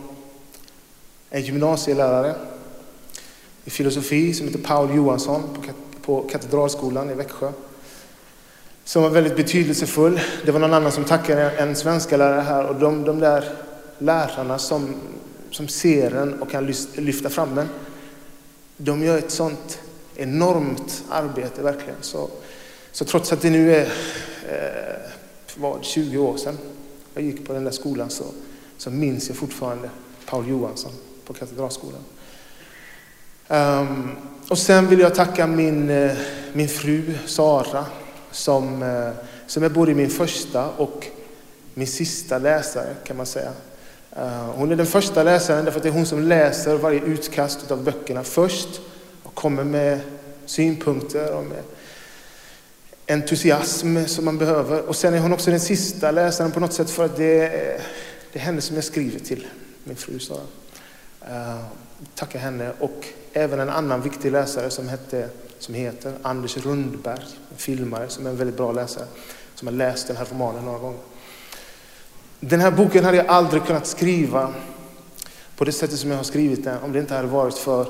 [1.30, 2.34] en gymnasielärare
[3.64, 5.42] i filosofi som heter Paul Johansson
[6.02, 7.52] på Katedralskolan i Växjö.
[8.90, 10.20] Som var väldigt betydelsefull.
[10.44, 13.44] Det var någon annan som tackade en svenska lärare här och de, de där
[13.98, 14.94] lärarna som,
[15.50, 17.68] som ser en och kan lyfta fram en.
[18.76, 19.80] De gör ett sånt
[20.16, 21.96] enormt arbete verkligen.
[22.00, 22.30] Så,
[22.92, 23.82] så trots att det nu är
[24.48, 25.10] eh,
[25.56, 26.58] vad, 20 år sedan
[27.14, 28.24] jag gick på den där skolan så,
[28.76, 29.90] så minns jag fortfarande
[30.26, 30.92] Paul Johansson
[31.26, 32.04] på Katedralskolan.
[33.48, 34.10] Um,
[34.48, 36.16] och sen vill jag tacka min, eh,
[36.52, 37.86] min fru Sara
[38.32, 39.10] som, eh,
[39.46, 41.06] som är både min första och
[41.74, 43.52] min sista läsare kan man säga.
[44.16, 47.70] Eh, hon är den första läsaren därför att det är hon som läser varje utkast
[47.70, 48.80] av böckerna först
[49.22, 50.00] och kommer med
[50.46, 51.62] synpunkter och med
[53.06, 54.82] entusiasm som man behöver.
[54.82, 57.80] Och sen är hon också den sista läsaren på något sätt för att det är,
[58.32, 59.46] det är henne som jag skriver till,
[59.84, 60.38] min fru Sara.
[61.28, 61.64] Eh, uh,
[62.14, 65.28] tacka henne och även en annan viktig läsare som hette
[65.60, 66.12] som heter.
[66.22, 69.06] Anders Rundberg, en filmare som är en väldigt bra läsare,
[69.54, 71.00] som har läst den här romanen några gånger.
[72.40, 74.54] Den här boken hade jag aldrig kunnat skriva
[75.56, 77.86] på det sättet som jag har skrivit den om det inte hade varit för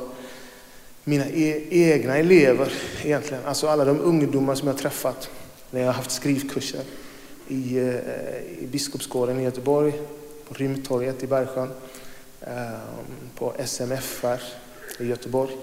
[1.05, 2.73] mina e egna elever
[3.05, 3.45] egentligen.
[3.45, 5.31] Alltså alla de ungdomar som jag har träffat
[5.71, 6.81] när jag har haft skrivkurser
[7.49, 9.93] i, eh, i Biskopsgården i Göteborg,
[10.49, 11.71] på Rymdtorget i Bergsjön,
[12.41, 12.79] eh,
[13.39, 14.41] på SMFR
[14.99, 15.57] i Göteborg.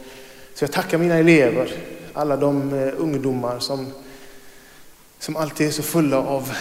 [0.53, 1.71] Så jag tackar mina elever,
[2.17, 3.91] alla de eh, ungdomar som,
[5.19, 6.51] som alltid är så fulla av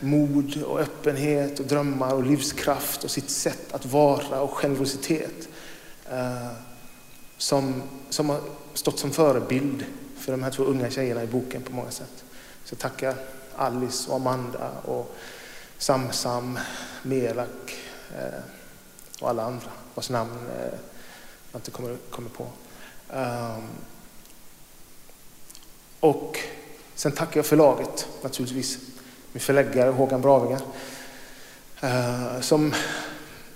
[0.00, 5.48] mod och öppenhet och drömmar och livskraft och sitt sätt att vara och generositet.
[6.10, 6.52] Eh,
[7.38, 8.40] som, som har
[8.74, 9.84] stått som förebild
[10.16, 12.24] för de här två unga tjejerna i boken på många sätt.
[12.64, 13.14] Så jag tackar
[13.56, 15.16] Alice och Amanda och
[15.78, 16.58] Samsam,
[17.02, 17.76] Melak
[18.18, 18.40] eh,
[19.20, 20.78] och alla andra vars namn eh,
[21.52, 22.46] jag inte kommer, kommer på.
[23.12, 23.68] Um,
[26.00, 26.38] och
[26.94, 28.78] sen tackar jag förlaget naturligtvis,
[29.32, 30.60] min förläggare Håkan Bravingar,
[31.80, 32.74] eh, som,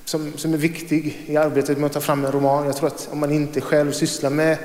[0.05, 2.67] som, som är viktig i arbetet med att ta fram en roman.
[2.67, 4.59] Jag tror att om man inte själv sysslar med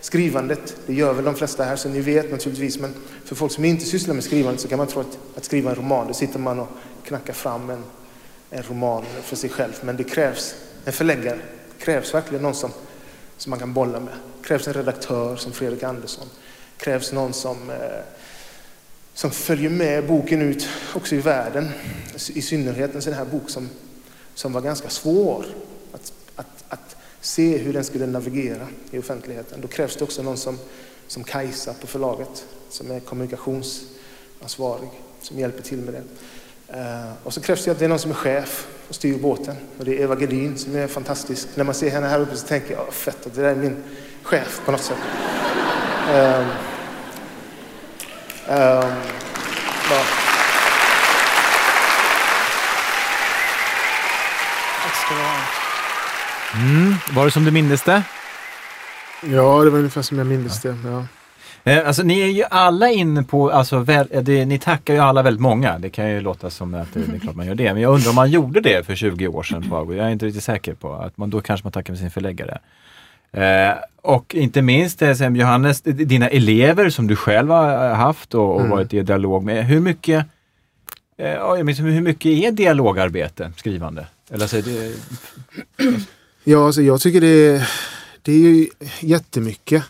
[0.00, 0.76] skrivandet.
[0.86, 2.78] Det gör väl de flesta här, så ni vet naturligtvis.
[2.78, 2.94] Men
[3.24, 5.76] för folk som inte sysslar med skrivandet så kan man tro att, att skriva en
[5.76, 6.68] roman, då sitter man och
[7.04, 7.84] knackar fram en,
[8.50, 9.72] en roman för sig själv.
[9.82, 11.38] Men det krävs en förläggare.
[11.78, 12.70] Det krävs verkligen någon som,
[13.36, 14.14] som man kan bolla med.
[14.40, 16.26] Det krävs en redaktör som Fredrik Andersson.
[16.76, 17.76] Krävs någon som, eh,
[19.14, 21.70] som följer med boken ut också i världen.
[22.28, 23.68] I synnerhet en sån här bok som,
[24.34, 25.46] som var ganska svår
[25.92, 29.60] att, att, att se hur den skulle navigera i offentligheten.
[29.60, 30.58] Då krävs det också någon som,
[31.06, 34.90] som Kajsa på förlaget, som är kommunikationsansvarig,
[35.22, 36.02] som hjälper till med det.
[36.68, 39.56] Eh, och så krävs det att det är någon som är chef och styr båten.
[39.78, 41.48] Och det är Eva Gedin som är fantastisk.
[41.54, 43.82] När man ser henne här uppe så tänker jag, fett att det där är min
[44.22, 44.98] chef på något sätt.
[46.10, 46.46] Ehm,
[48.48, 48.82] Ja.
[54.82, 55.36] Tack ska du ha.
[56.54, 56.94] Mm.
[57.14, 58.02] Var det som du mindes det?
[59.22, 60.76] Ja, det var ungefär som jag mindes det.
[60.84, 61.06] Ja.
[61.72, 65.22] Eh, alltså, ni är ju alla inne på, alltså, väl, det, ni tackar ju alla
[65.22, 65.78] väldigt många.
[65.78, 67.72] Det kan ju låta som att det, det är klart man gör det.
[67.72, 69.64] Men jag undrar om man gjorde det för 20 år sedan.
[69.70, 72.58] Jag är inte riktigt säker på att man då kanske man tackar med sin förläggare.
[73.32, 78.60] Eh, och inte minst som Johannes, dina elever som du själv har haft och, och
[78.60, 78.70] mm.
[78.70, 79.66] varit i dialog med.
[79.66, 80.26] Hur mycket,
[81.18, 84.06] eh, hur mycket är dialogarbete, skrivande?
[84.30, 84.94] Eller så det,
[86.48, 87.68] Ja, alltså jag tycker det,
[88.22, 88.68] det är ju
[89.00, 89.84] jättemycket.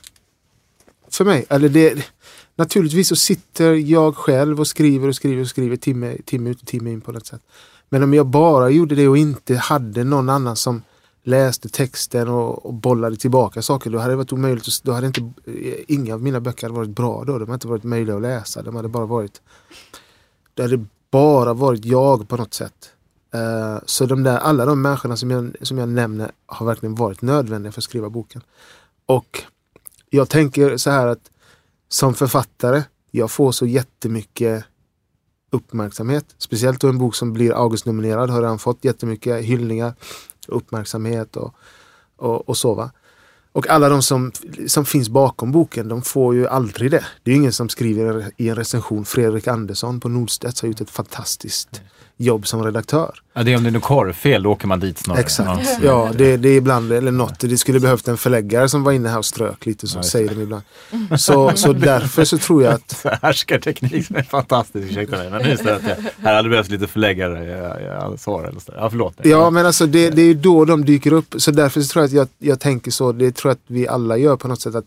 [1.10, 1.46] För mig.
[1.48, 2.10] Eller det,
[2.56, 6.66] naturligtvis så sitter jag själv och skriver och skriver och skriver timme, timme ut och
[6.66, 7.40] timme in på något sätt.
[7.88, 10.82] Men om jag bara gjorde det och inte hade någon annan som
[11.26, 14.82] läste texten och, och bollade tillbaka saker, då hade det varit omöjligt.
[14.82, 17.32] Då hade inte, eh, inga av mina böcker hade varit bra då.
[17.32, 18.62] De hade inte varit möjliga att läsa.
[18.62, 19.40] De hade bara varit...
[20.54, 22.90] Det hade bara varit jag på något sätt.
[23.34, 27.22] Uh, så de där, alla de människorna som jag, som jag nämner har verkligen varit
[27.22, 28.42] nödvändiga för att skriva boken.
[29.06, 29.42] Och
[30.10, 31.30] jag tänker så här att
[31.88, 34.64] som författare, jag får så jättemycket
[35.50, 36.24] uppmärksamhet.
[36.38, 39.94] Speciellt då en bok som blir Augustnominerad har redan fått jättemycket hyllningar,
[40.48, 41.54] uppmärksamhet och,
[42.16, 42.74] och, och så.
[42.74, 42.90] Va?
[43.52, 44.32] Och alla de som,
[44.66, 47.04] som finns bakom boken, de får ju aldrig det.
[47.22, 50.90] Det är ingen som skriver i en recension, Fredrik Andersson på Nordstedts har gjort ett
[50.90, 51.82] fantastiskt
[52.16, 53.22] jobb som redaktör.
[53.36, 55.20] Ja, det är om det är något korvfel, då åker man dit snarare.
[55.20, 55.78] Exakt.
[55.82, 59.08] Ja, det, det är ibland, eller något, det skulle behövt en förläggare som var inne
[59.08, 60.62] här och strök lite, så ja, säger de ibland.
[61.18, 63.06] Så, så därför så tror jag att...
[63.22, 65.30] Härskarteknik som är fantastisk, ursäkta mig.
[65.30, 68.72] Men just det att jag, här hade behövts lite förläggare, jag, jag svar eller så.
[68.76, 69.14] Ja, förlåt.
[69.22, 71.34] Ja, men alltså det, det är då de dyker upp.
[71.36, 73.88] Så därför så tror jag att jag, jag tänker så, det tror jag att vi
[73.88, 74.74] alla gör på något sätt.
[74.74, 74.86] att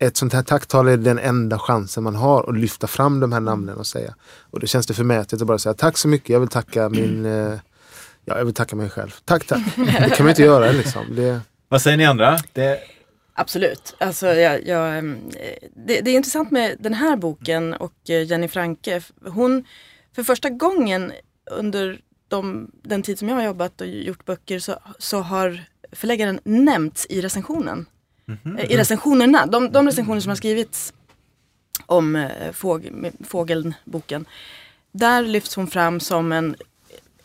[0.00, 3.40] ett sånt här tacktal är den enda chansen man har att lyfta fram de här
[3.40, 4.14] namnen och säga.
[4.50, 7.26] Och då känns det förmätet att bara säga tack så mycket, jag vill tacka min
[7.26, 7.58] eh,
[8.24, 9.14] Ja, jag vill tacka mig själv.
[9.24, 9.62] Tack, tack.
[9.76, 11.16] Det kan man inte göra liksom.
[11.16, 11.40] Det...
[11.68, 12.38] Vad säger ni andra?
[12.52, 12.80] Det...
[13.34, 13.94] Absolut.
[13.98, 15.02] Alltså, jag, jag, eh,
[15.86, 19.02] det, det, är intressant med den här boken och eh, Jenny Franke.
[19.26, 19.64] Hon,
[20.14, 21.12] för första gången
[21.50, 26.40] under de, den tid som jag har jobbat och gjort böcker så, så har förläggaren
[26.44, 27.86] nämnts i recensionen.
[28.28, 28.72] Mm -hmm.
[28.72, 30.92] I recensionerna, de, de recensioner som har skrivits
[31.86, 32.90] om eh, fåg,
[33.24, 34.24] Fågeln-boken.
[34.92, 36.56] Där lyfts hon fram som en,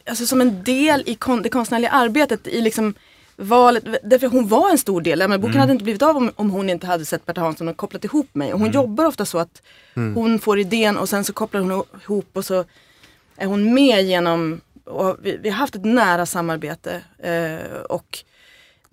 [0.10, 2.48] alltså som en del i kon, det konstnärliga arbetet.
[2.48, 2.94] i liksom
[3.36, 5.20] valet, därför hon var en stor del.
[5.20, 5.60] Men boken mm.
[5.60, 8.36] hade inte blivit av om, om hon inte hade sett Berta Hansson och kopplat ihop
[8.36, 8.54] mig.
[8.54, 8.76] Och hon mm.
[8.76, 9.62] jobbar ofta så att
[9.96, 10.16] mm.
[10.16, 12.66] hon får idén och sen så kopplar hon ihop och så
[13.36, 14.62] är hon med genom,
[15.20, 17.02] vi, vi har haft ett nära samarbete.
[17.20, 18.24] Eh, och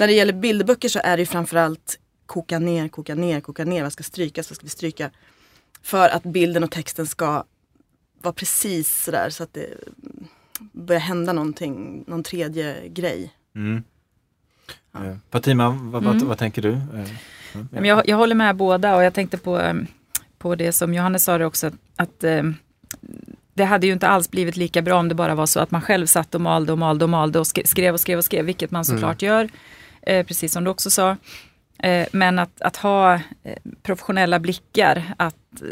[0.03, 3.83] när det gäller bilderböcker så är det framförallt koka ner, koka ner, koka ner.
[3.83, 5.11] Vad ska strykas, vad ska vi stryka?
[5.83, 7.45] För att bilden och texten ska
[8.23, 9.69] vara precis sådär så att det
[10.73, 13.33] börjar hända någonting, någon tredje grej.
[13.57, 13.83] Mm.
[14.95, 16.29] Eh, Fatima, vad, vad, Mm.
[16.29, 16.79] vad tänker du?
[17.71, 19.75] Men jag, jag håller med båda och jag tänkte på, eh,
[20.39, 22.43] på det som Johannes sa det också, att, att eh,
[23.55, 25.81] det hade ju inte alls blivit lika bra om det bara var så att man
[25.83, 28.45] själv satt och malde och malde och malde och sk- skrev och skrev och skrev,
[28.45, 29.49] vilket man såklart gör,
[30.03, 31.17] eh, precis som du också sa.
[31.79, 33.21] Eh, men att, att ha eh,
[33.83, 35.63] professionella blickar, att,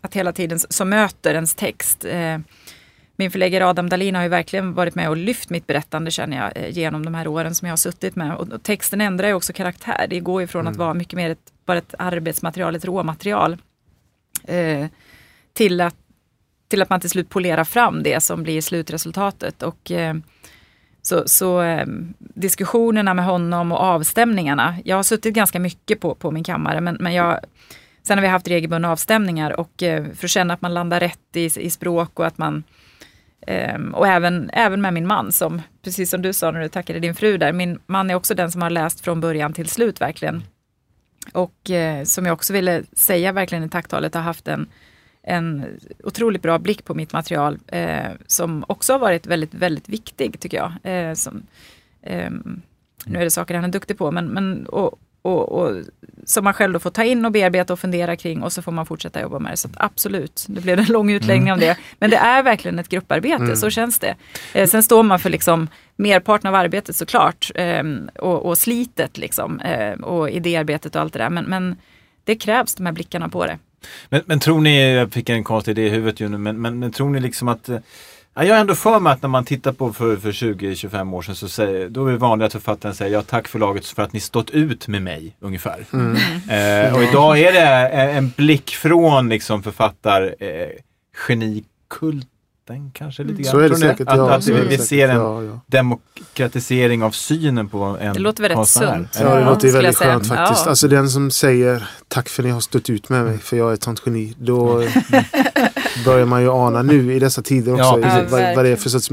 [0.00, 2.04] att hela tiden som möter ens text.
[3.16, 6.70] Min förläggare Adam Dahlin har ju verkligen varit med och lyft mitt berättande känner jag
[6.70, 8.36] genom de här åren som jag har suttit med.
[8.36, 10.06] Och, texten ändrar ju också karaktär.
[10.10, 13.56] Det går ju från att vara mycket mer ett, bara ett arbetsmaterial, ett råmaterial.
[15.52, 15.96] Till, att,
[16.68, 19.62] till att man till slut polerar fram det som blir slutresultatet.
[19.62, 20.14] Och, eh,
[21.08, 21.86] så så eh,
[22.18, 24.76] diskussionerna med honom och avstämningarna.
[24.84, 27.40] Jag har suttit ganska mycket på, på min kammare men, men jag
[28.08, 31.36] Sen har vi haft regelbundna avstämningar och eh, för att känna att man landar rätt
[31.36, 32.64] i, i språk och att man
[33.46, 36.98] ehm, och även, även med min man som, precis som du sa när du tackade
[36.98, 40.00] din fru där, min man är också den som har läst från början till slut
[40.00, 40.42] verkligen.
[41.32, 44.68] Och eh, som jag också ville säga verkligen i tacktalet har haft en,
[45.22, 45.64] en
[46.04, 50.56] otroligt bra blick på mitt material eh, som också har varit väldigt, väldigt viktig tycker
[50.56, 50.72] jag.
[50.82, 51.42] Eh, som,
[52.02, 52.62] ehm,
[53.04, 55.76] nu är det saker han är duktig på, men, men och, och, och,
[56.24, 58.72] som man själv då får ta in och bearbeta och fundera kring och så får
[58.72, 59.56] man fortsätta jobba med det.
[59.56, 61.78] Så absolut, det blev en lång utläggning om det.
[61.98, 64.16] Men det är verkligen ett grupparbete, så känns det.
[64.54, 69.60] Eh, sen står man för liksom merparten av arbetet såklart ehm, och, och slitet liksom
[69.60, 71.30] eh, och idéarbetet och allt det där.
[71.30, 71.76] Men, men
[72.24, 73.58] det krävs de här blickarna på det.
[74.08, 76.78] Men, men tror ni, jag fick en konstig idé i huvudet ju nu, men, men,
[76.78, 77.78] men tror ni liksom att eh,
[78.38, 81.22] Ja, jag har ändå för mig att när man tittar på för, för 20-25 år
[81.22, 84.12] sedan så säger, då är det vanligt att författaren säger ja tack förlaget för att
[84.12, 85.84] ni stått ut med mig ungefär.
[86.48, 90.68] Eh, och idag är det eh, en blick från liksom författar eh,
[92.68, 93.52] genikulten kanske lite grann.
[93.52, 94.08] Så är det säkert.
[94.08, 95.60] Att, ja, att vi, det vi säkert, ser en ja, ja.
[95.66, 99.08] demokratisering av synen på en Det låter väl rätt sunt.
[99.20, 100.64] Ja, det Ja, låter väldigt skönt faktiskt.
[100.64, 100.70] Ja.
[100.70, 103.70] Alltså den som säger tack för att ni har stått ut med mig för jag
[103.70, 104.34] är ett sånt geni.
[104.38, 104.84] Då
[106.04, 107.96] börjar man ju ana nu i dessa tider också
[108.30, 109.10] vad, vad det är för sorts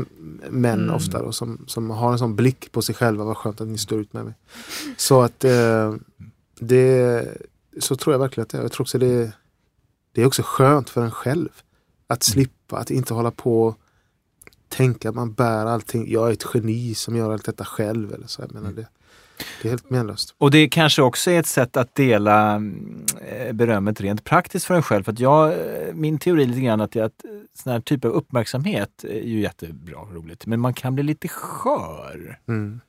[0.49, 0.95] män Mm.
[0.95, 3.23] ofta då, som, som har en sån blick på sig själva.
[3.23, 4.33] Vad skönt att ni står ut med mig.
[4.97, 5.93] Så att eh,
[6.59, 7.23] det
[7.79, 8.61] så tror jag verkligen att det är.
[8.61, 9.31] Jag tror också det,
[10.15, 11.49] det är också skönt för en själv
[12.07, 13.79] att slippa, att inte hålla på och
[14.69, 16.11] tänka att man bär allting.
[16.11, 18.13] Jag är ett geni som gör allt detta själv.
[18.13, 18.41] Eller så.
[18.41, 18.87] Jag menar det,
[19.61, 20.35] det är helt menlöst.
[20.37, 24.73] Och det kanske också är ett sätt att dela mm, eh, berömmet rent praktiskt för
[24.73, 25.03] en själv.
[25.03, 28.11] För att jag, eh, min teori är lite grann att, att sån här typ av
[28.11, 30.45] uppmärksamhet är ju jättebra och roligt.
[30.45, 32.39] Men man kan bli lite skör.
[32.47, 32.81] Mm.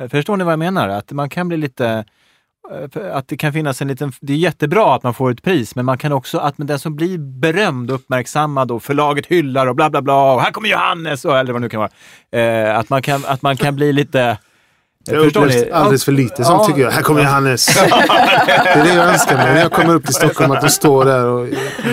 [0.00, 0.88] Eh, Förstår ni vad jag menar?
[0.88, 2.04] Att man kan bli lite
[3.12, 5.84] att det kan finnas en liten, det är jättebra att man får ett pris, men
[5.84, 9.90] man kan också, att den som blir berömd och uppmärksammad och förlaget hyllar och bla
[9.90, 11.90] bla bla och här kommer Johannes och eller vad det nu kan vara.
[12.42, 14.38] Eh, att, man kan, att man kan bli lite...
[15.08, 16.90] Jag har upplevt alldeles för lite sånt tycker jag.
[16.90, 17.66] Här kommer Johannes.
[17.74, 20.50] det är det jag önskar mig när jag kommer upp till Stockholm.
[20.50, 21.48] Att de står där och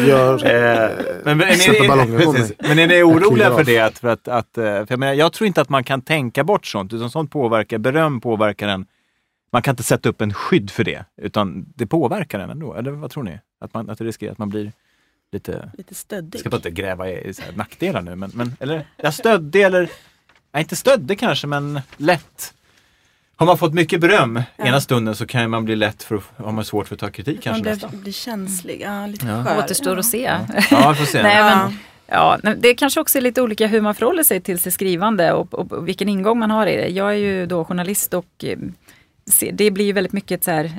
[0.07, 0.34] gör...
[0.34, 0.89] Eh,
[1.24, 3.80] men, men, är, ballonger men är ni oroliga för det?
[3.80, 6.43] Att, för att, att, eh, för jag, menar, jag tror inte att man kan tänka
[6.43, 8.86] bort sånt, utan sånt påverkar, beröm påverkar en.
[9.54, 12.74] Man kan inte sätta upp en skydd för det, utan det påverkar en ändå.
[12.74, 13.39] Eller vad tror ni?
[13.62, 14.72] Att, man, att det riskerar att man blir
[15.32, 15.72] lite...
[15.78, 16.34] Lite stöddig.
[16.36, 19.12] Jag ska bara inte gräva i, i så här nackdelar nu, men, men eller ja,
[19.12, 19.89] stöddig eller...
[20.51, 22.54] Nej, inte stöddig kanske, men lätt.
[23.36, 24.66] Har man fått mycket beröm Ja.
[24.66, 27.45] ena stunden så kan man bli lätt för, har man svårt för att ta kritik
[27.45, 29.43] Man kanske blir, blir känslig, ja, lite Ja.
[29.43, 29.58] skör.
[29.58, 30.32] Återstår att se.
[30.72, 31.24] Ja, får se.
[31.24, 31.68] Nej, Ja.
[31.68, 31.78] men,
[32.08, 35.54] ja, det kanske också är lite olika hur man förhåller sig till sitt skrivande och,
[35.54, 36.88] och, och vilken ingång man har i det.
[36.88, 38.58] Jag är ju då journalist och eh,
[39.26, 40.71] se- det blir ju väldigt mycket ett så här,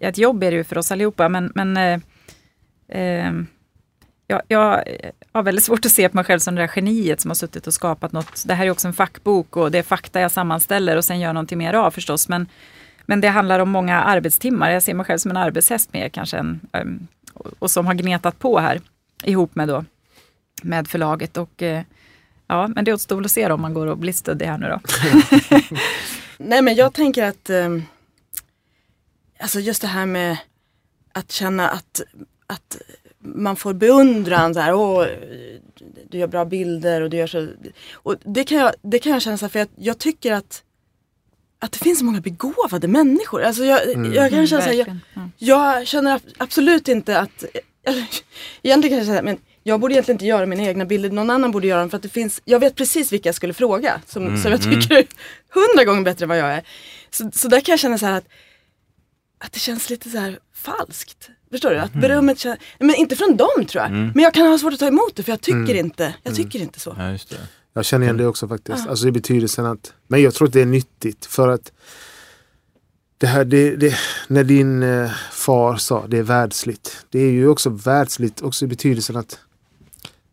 [0.00, 2.00] ett jobb är det ju för oss allihopa, men, men eh,
[3.00, 3.32] eh,
[4.26, 4.84] jag, jag
[5.32, 7.66] har väldigt svårt att se på mig själv som det där geniet som har suttit
[7.66, 8.44] och skapat något.
[8.46, 11.32] Det här är också en fackbok och det är fakta jag sammanställer och sen gör
[11.32, 12.28] någonting mer av förstås.
[12.28, 12.46] Men,
[13.06, 14.70] men det handlar om många arbetstimmar.
[14.70, 16.36] Jag ser mig själv som en arbetshäst mer kanske.
[16.36, 17.06] En, ehm,
[17.58, 18.80] och, som har gnetat på här
[19.24, 19.84] ihop med, då,
[20.62, 21.36] med förlaget.
[21.36, 21.82] Och, eh,
[22.46, 24.80] ja, men det återstår att se om man går och blir stöddig här nu då.
[26.38, 27.82] Nej men jag tänker att ehm,
[29.38, 30.36] Alltså just det här med
[31.12, 32.00] att känna att,
[32.46, 32.76] att
[33.18, 35.06] man får beundran så här, Åh,
[36.10, 37.48] du gör bra bilder och du gör så.
[37.92, 40.62] Och det kan jag, det kan jag känna så här, för jag, jag tycker att
[41.58, 43.42] att det finns så många begåvade människor.
[43.42, 43.80] Alltså jag,
[44.14, 44.98] jag kan känna så här, jag,
[45.38, 47.44] jag känner ab- absolut inte att
[48.62, 51.50] Egentligen kan jag säga men jag borde egentligen inte göra mina egna bilder, någon annan
[51.50, 54.36] borde göra dem för att det finns, jag vet precis vilka jag skulle fråga som,
[54.36, 55.06] som jag tycker är
[55.54, 56.62] hundra gånger bättre än vad jag är.
[57.10, 58.24] Så, så där kan jag känna så här att
[59.38, 61.30] att det känns lite så här falskt.
[61.50, 61.78] Förstår du?
[61.78, 63.92] Att berömmet känns, men inte från dem tror jag.
[63.92, 66.58] Men jag kan ha svårt att ta emot det för jag tycker inte, jag tycker
[66.58, 66.94] inte så.
[66.98, 67.36] Ja, just det.
[67.74, 68.88] Jag känner igen det också faktiskt.
[68.88, 71.72] Alltså i betydelsen att, men jag tror att det är nyttigt för att
[73.18, 73.98] det här, det, det,
[74.28, 77.06] när din eh, far sa det är världsligt.
[77.10, 79.38] Det är ju också världsligt också i betydelsen att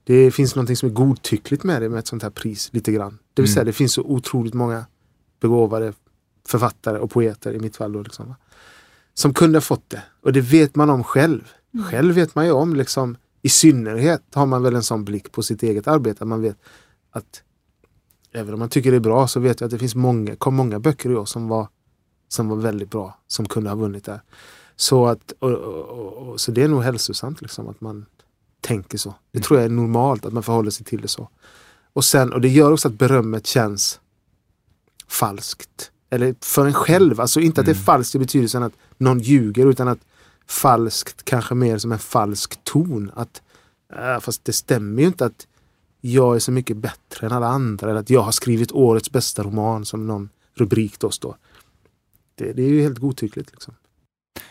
[0.03, 3.19] det finns någonting som är godtyckligt med det med ett sånt här pris lite grann.
[3.33, 4.85] Det vill säga det finns så otroligt många
[5.39, 5.93] begåvade
[6.47, 8.35] författare och poeter i mitt fall då liksom.
[9.13, 10.03] Som kunde ha fått det.
[10.21, 11.53] Och det vet man om själv.
[11.89, 15.43] Själv vet man ju om liksom i synnerhet har man väl en sån blick på
[15.43, 16.23] sitt eget arbete.
[16.23, 16.57] att Man vet
[17.11, 17.43] att
[18.33, 20.55] även om man tycker det är bra så vet jag att det finns många, kom
[20.55, 21.67] många böcker i år som var,
[22.27, 23.19] som var väldigt bra.
[23.27, 24.21] Som kunde ha vunnit där.
[24.75, 28.05] Så, att, och, och, och, så det är nog hälsosamt liksom att man
[28.64, 29.16] tänker så.
[29.32, 31.30] Det tror jag är normalt att man förhåller sig till det så.
[31.93, 33.99] Och, sen, och det gör också att berömmet känns
[35.07, 35.91] falskt.
[36.09, 39.66] Eller för en själv, alltså inte att det är falskt i betydelsen att någon ljuger
[39.66, 39.99] utan att
[40.47, 43.11] falskt kanske mer som en falsk ton.
[43.16, 43.41] Att,
[43.93, 45.47] äh, fast det stämmer ju inte att
[46.01, 49.43] jag är så mycket bättre än alla andra eller att jag har skrivit årets bästa
[49.43, 51.38] roman som någon rubrik då står.
[52.36, 53.51] Det, det är ju helt godtyckligt.
[53.51, 53.74] Liksom.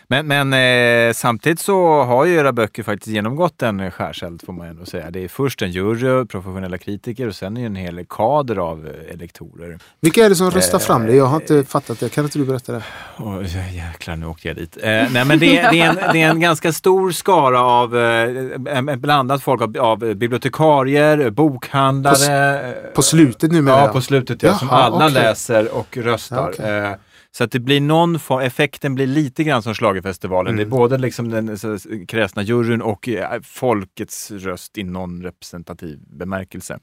[0.07, 4.67] Men, men eh, samtidigt så har ju era böcker faktiskt genomgått en skärseld får man
[4.67, 5.11] ändå säga.
[5.11, 9.13] Det är först en jury, professionella kritiker och sen är en hel kader av eh,
[9.13, 9.79] elektorer.
[10.01, 11.15] Vilka är det som röstar fram det?
[11.15, 12.09] Jag har inte fattat det.
[12.09, 12.83] Kan inte du berätta det?
[13.17, 14.77] Oh, jäklar, nu åkte jag dit.
[14.77, 18.95] Eh, nej, men det, det, är en, det är en ganska stor skara av eh,
[18.95, 22.59] blandat folk av, av bibliotekarier, bokhandlare.
[22.69, 25.11] eh, På slutet nu med Ja, på slutet ja, som Jaha, alla okej.
[25.13, 26.37] läser och röstar.
[26.37, 26.95] Ja, okej.
[27.35, 30.53] Så att det blir någon form, effekten blir lite grann som schlagerfestivalen.
[30.53, 30.57] Mm.
[30.57, 31.77] Det är både liksom den så,
[32.07, 36.79] kräsna juryn och eh, folkets röst i någon representativ bemärkelse.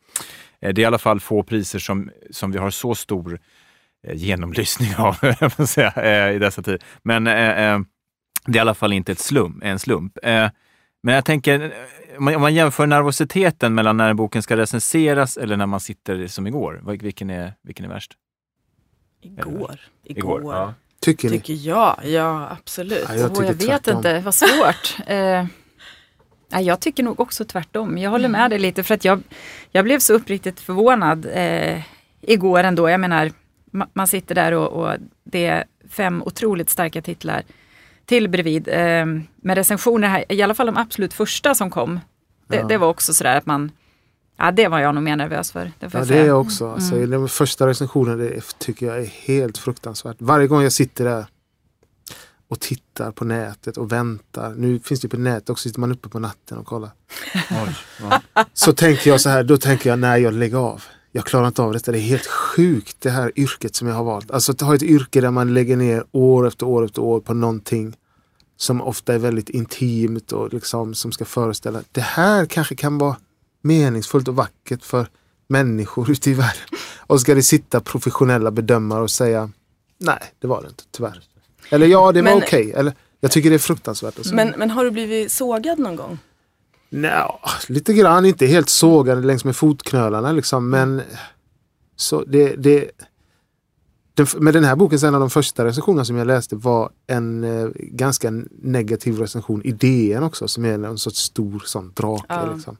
[0.60, 3.38] Eh, det är i alla fall få priser som, som vi har så stor
[4.06, 5.14] eh, genomlysning av
[5.66, 6.80] säga, i dessa tider.
[7.02, 7.80] Men eh,
[8.46, 10.18] det är i alla fall inte ett slum, en slump.
[10.22, 10.48] Eh,
[11.02, 11.74] men jag tänker,
[12.18, 16.26] om man, om man jämför nervositeten mellan när boken ska recenseras eller när man sitter
[16.26, 18.16] som igår, vilken är, vilken är värst?
[19.22, 19.80] Igår.
[20.04, 20.42] Igår.
[20.54, 20.74] ja.
[21.00, 21.40] Tycker ni?
[21.40, 23.04] Tycker jag, ja absolut.
[23.08, 23.96] Ja, jag Åh, jag vet tvärtom.
[23.96, 24.96] inte, vad svårt.
[26.52, 27.98] Eh, jag tycker nog också tvärtom.
[27.98, 29.22] Jag håller med dig lite för att jag,
[29.70, 31.80] jag blev så uppriktigt förvånad eh,
[32.20, 32.90] igår ändå.
[32.90, 33.32] Jag menar,
[33.72, 34.94] ma- man sitter där och, och
[35.24, 37.42] det är fem otroligt starka titlar
[38.06, 38.68] till bredvid.
[38.68, 39.06] Eh,
[39.36, 42.00] med recensioner här, i alla fall de absolut första som kom.
[42.48, 42.66] Det, Ja.
[42.66, 43.72] det var också sådär att man,
[44.40, 45.72] ja det var jag nog mer nervös för.
[45.78, 46.70] Det får Ja, jag det är jag också.
[46.70, 50.16] Alltså, Den första recensionen det tycker jag är helt fruktansvärt.
[50.18, 51.26] Varje gång jag sitter där
[52.48, 54.54] och tittar på nätet och väntar.
[54.54, 56.90] Nu finns det på nätet också, sitter man uppe på natten och kollar.
[58.54, 60.82] Så tänker jag så här, då tänker jag nej jag lägger av.
[61.12, 61.92] Jag klarar inte av detta.
[61.92, 64.30] Det är helt sjukt det här yrket som jag har valt.
[64.30, 67.34] Alltså att ha ett yrke där man lägger ner år efter år efter år på
[67.34, 67.96] någonting
[68.56, 71.82] som ofta är väldigt intimt och liksom som ska föreställa.
[71.92, 73.16] Det här kanske kan vara
[73.62, 75.06] meningsfullt och vackert för
[75.48, 76.62] människor ute i världen.
[76.98, 79.50] Och ska det sitta professionella bedömare och säga
[79.98, 81.22] nej, det var det inte, tyvärr.
[81.70, 82.72] Eller ja, det var Men- okej.
[82.72, 84.18] Eller jag tycker det är fruktansvärt.
[84.18, 84.34] Alltså.
[84.34, 86.18] Men, men har du blivit sågad någon gång?
[86.90, 91.02] Nja, lite grann, inte helt sågade längs med fotknölarna liksom, men
[91.96, 92.90] så det, det
[94.14, 97.44] den, med den här boken, en av de första recensionerna som jag läste var en
[97.44, 98.30] eh, ganska
[98.62, 102.24] negativ recension i DN också, som är en sorts stor sån drake.
[102.28, 102.52] Ja.
[102.54, 102.76] Liksom.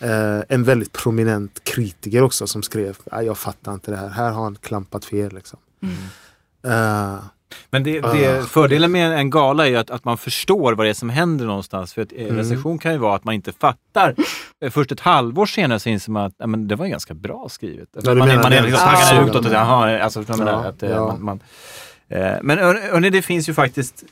[0.00, 4.30] Eh, en väldigt prominent kritiker också som skrev, "Ah, jag fattar inte det här, här
[4.30, 5.34] har han klampat fel.
[5.34, 5.58] Liksom.
[6.66, 7.18] Eh,
[7.70, 8.42] Men det, det, Ah.
[8.42, 11.46] fördelen med en gala är ju att, att man förstår vad det är som händer
[11.46, 11.94] någonstans.
[11.94, 12.36] För att eh, Mm.
[12.36, 14.14] recension kan ju vara att man inte fattar.
[14.60, 17.14] Eh, Först ett halvår senare så inser man att ja, men det var ju ganska
[17.14, 17.88] bra skrivet.
[17.92, 19.46] Ja, man, är- menar man är liksom taggad utåt.
[19.46, 21.06] Och, jaha, alltså, Ja, att, eh, ja.
[21.06, 21.40] man, man,
[22.08, 24.04] eh, men hör- hörni, det finns ju faktiskt,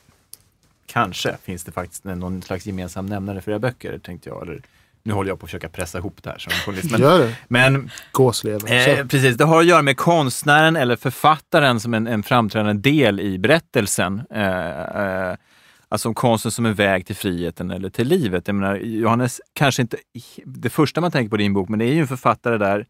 [0.87, 4.43] kanske finns det faktiskt någon slags gemensam nämnare för era böcker, tänkte jag.
[4.43, 4.63] Eller,
[5.05, 6.91] nu håller jag på att försöka pressa ihop det här som journalist.
[6.91, 7.37] Men, Gör det.
[7.49, 8.99] men Gåslever.
[8.99, 13.21] Eh, precis, det har att göra med konstnären eller författaren som en, en framträdande del
[13.21, 14.23] i berättelsen.
[14.31, 15.35] Eh, eh,
[15.89, 18.49] alltså om konsten som en väg till friheten eller till livet.
[18.49, 19.97] Jag menar, Johannes, kanske inte
[20.45, 22.87] det första man tänker på i din bok, men det är ju en författare där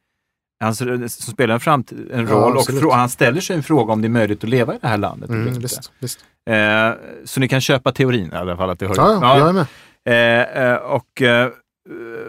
[0.61, 2.83] han, som spelar en, framt- en Ja, roll och absolut.
[2.83, 4.99] frå- han ställer sig en fråga om det är möjligt att leva i det här
[4.99, 5.31] landet.
[5.31, 6.25] Mm, visst, visst.
[6.51, 6.91] Eh,
[7.25, 8.71] så ni kan köpa teorin i alla fall.
[8.71, 9.67] Att det hör Ja, ja, jag är med.
[10.09, 11.49] Eh, eh, och eh,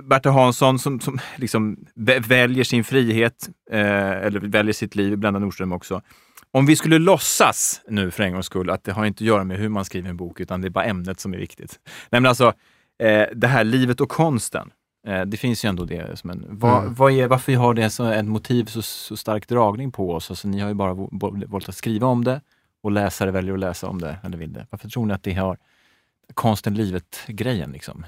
[0.04, 5.40] Berta Hansson som, som liksom vä- väljer sin frihet, eh, eller väljer sitt liv, Blenda
[5.40, 6.02] Nordström också.
[6.52, 9.44] Om vi skulle låtsas nu för en gångs skull att det har inte att göra
[9.44, 11.80] med hur man skriver en bok, utan det är bara ämnet som är viktigt.
[12.10, 12.54] Nej, men alltså,
[13.04, 14.72] eh, det här livet och konsten.
[15.08, 16.46] Eh, det finns ju ändå det som en...
[16.50, 16.94] Vad, Mm.
[16.94, 20.30] vad är, varför har det så, ett motiv så, så stark dragning på oss?
[20.30, 20.94] Alltså, ni har ju bara
[21.48, 22.42] valt att skriva om det
[22.84, 24.68] och läsare väljer att läsa om det eller vill det?
[24.70, 25.58] Varför tror ni att det har
[26.34, 28.06] konsten livet-grejen liksom?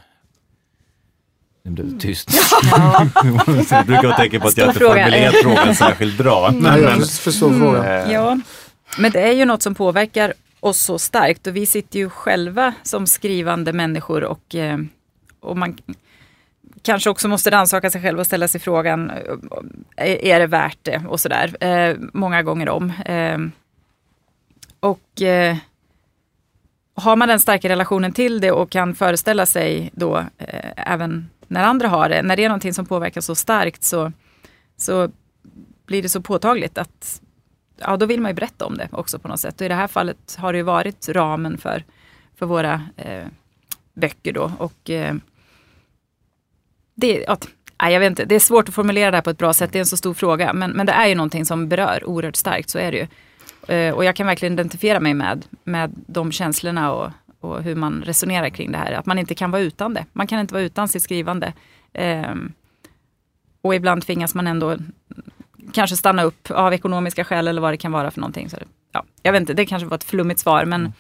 [1.68, 2.30] Nu blev det tyst.
[3.72, 6.52] jag brukar tänka på att jag inte formulerat frågan särskilt bra.
[6.54, 7.86] Nej, jag Men, förstår frågan.
[7.86, 8.40] eh, Ja,
[8.98, 12.74] men det är ju något som påverkar oss så starkt och vi sitter ju själva
[12.84, 14.78] som skrivande människor och, eh,
[15.40, 15.78] och man
[16.82, 19.10] kanske också måste rannsaka sig själv och ställa sig frågan,
[19.98, 22.94] eh, är det värt det och sådär, många gånger om.
[24.80, 25.22] Och
[26.96, 31.64] har man den starka relationen till det och kan föreställa sig då eh, även när
[31.64, 34.12] andra har det, när det är någonting som påverkar så starkt så,
[34.78, 35.10] så
[35.86, 37.22] blir det så påtagligt att
[37.78, 39.62] ja, då vill man ju berätta om det också på något sätt.
[39.62, 41.84] Och i det här fallet har det ju varit ramen för,
[42.36, 43.26] för våra eh,
[43.94, 44.52] böcker då.
[44.58, 45.16] Och eh,
[46.96, 47.38] det, ja,
[47.82, 49.72] nej, jag vet inte, det är svårt att formulera det här på ett bra sätt,
[49.72, 50.54] det är en så stor fråga.
[50.54, 53.08] Men, men det är ju någonting som berör oerhört starkt, så är det ju.
[53.76, 57.12] Eh, och jag kan verkligen identifiera mig med, med de känslorna och,
[57.48, 58.92] och hur man resonerar kring det här.
[58.92, 60.06] Att man inte kan vara utan det.
[60.14, 61.54] Man kan inte vara utan sitt skrivande.
[61.94, 62.54] Ehm,
[63.62, 64.78] och ibland tvingas man ändå
[65.74, 68.50] kanske stanna upp av ekonomiska skäl eller vad det kan vara för någonting.
[68.50, 70.94] Så det, ja, jag vet inte, det kanske var ett flummigt svar men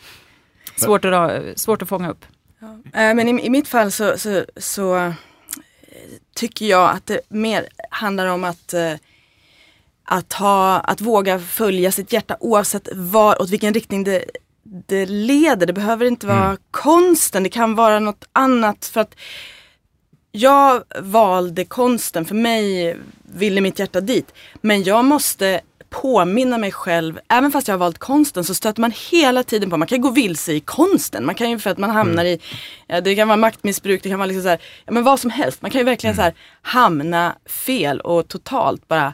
[0.75, 2.25] svårt att, svårt att fånga upp.
[2.59, 2.67] Ja.
[2.67, 5.13] Eh, Men i, i mitt fall så, så, så eh,
[6.35, 8.93] tycker jag att det mer handlar om att, eh,
[10.03, 14.25] att, ha, att våga följa sitt hjärta oavsett var, åt vilken riktning det,
[14.87, 15.65] det leder.
[15.65, 18.85] Det behöver inte vara konsten, det kan vara något annat.
[18.85, 19.15] För att
[20.31, 24.33] jag valde konsten, för mig ville mitt hjärta dit.
[24.61, 28.93] Men jag måste påminna mig själv, även fast jag har valt konsten så stöter man
[29.11, 31.25] hela tiden på, man kan gå vilse i konsten.
[31.25, 32.39] Man kan ju för att man hamnar i,
[32.87, 35.29] ja, det kan vara maktmissbruk, det kan vara liksom så här, ja men vad som
[35.29, 35.61] helst.
[35.61, 39.13] Man kan ju verkligen så här hamna fel och totalt bara.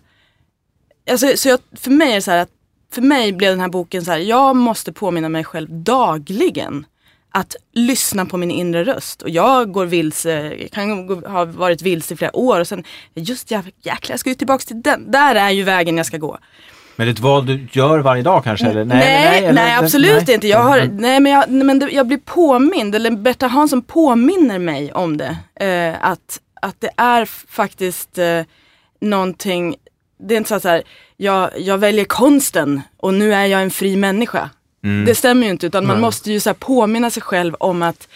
[1.10, 2.52] Alltså, så jag, för mig är det så här att,
[2.94, 6.86] för mig blev den här boken så här, jag måste påminna mig själv dagligen
[7.32, 9.22] att lyssna på min inre röst.
[9.22, 12.84] Och jag går vilse, jag kan gå- ha varit vilse i flera år och sen,
[13.16, 15.12] just jäklar jag ska ju tillbaks till den.
[15.12, 16.38] Där är ju vägen jag ska gå.
[16.96, 18.66] Men det är ett val du gör varje dag kanske?
[18.66, 18.86] Eller?
[18.86, 20.36] Nej, nej, eller- absolut nej.
[20.36, 20.48] inte.
[20.48, 24.60] Jag, har, nej, men jag, nej, men det, jag blir påmind, eller Berta Hansson påminner
[24.60, 25.38] mig om det.
[25.66, 28.42] Eh, att, att det är faktiskt eh,
[29.02, 29.76] någonting,
[30.20, 30.84] det är inte så att så här,
[31.24, 34.50] jag, jag väljer konsten och nu är jag en fri människa.
[34.84, 35.06] Mm.
[35.06, 36.02] Det stämmer ju inte utan man Nej.
[36.02, 38.08] måste ju så här påminna sig själv om att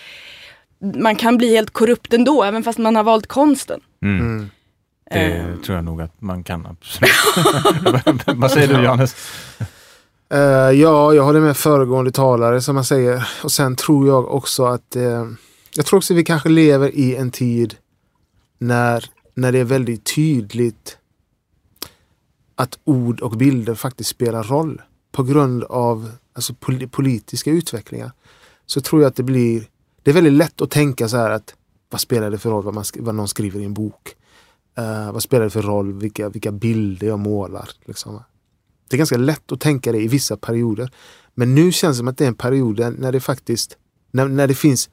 [0.80, 3.80] man kan bli helt korrupt ändå, även fast man har valt konsten.
[4.01, 4.20] Mm.
[4.20, 4.49] Mm.
[5.12, 7.12] Det Eh, tror jag nog att man kan absolut.
[8.36, 9.16] Vad säger du Johannes?
[10.34, 10.39] Eh,
[10.72, 13.28] ja, jag håller med föregående talare som man säger.
[13.43, 15.26] Och sen tror jag också att eh,
[15.76, 17.76] jag tror också att vi kanske lever i en tid
[18.60, 20.97] när, när det är väldigt tydligt
[22.58, 24.82] att ord och bilder faktiskt spelar roll
[25.12, 28.12] på grund av alltså, pol- politiska utvecklingar.
[28.66, 29.68] Så tror jag att det blir,
[30.03, 31.55] det är väldigt lätt att tänka så här att
[31.89, 34.16] vad spelar det för roll vad, man, vad någon skriver i en bok?
[34.78, 37.70] Eh, vad spelar det för roll vilka, vilka bilder jag målar?
[37.86, 38.24] Liksom.
[38.89, 40.91] Det är ganska lätt att tänka det i vissa perioder.
[41.36, 43.78] Men nu känns det som att det är en period när det faktiskt
[44.12, 44.89] när, när det finns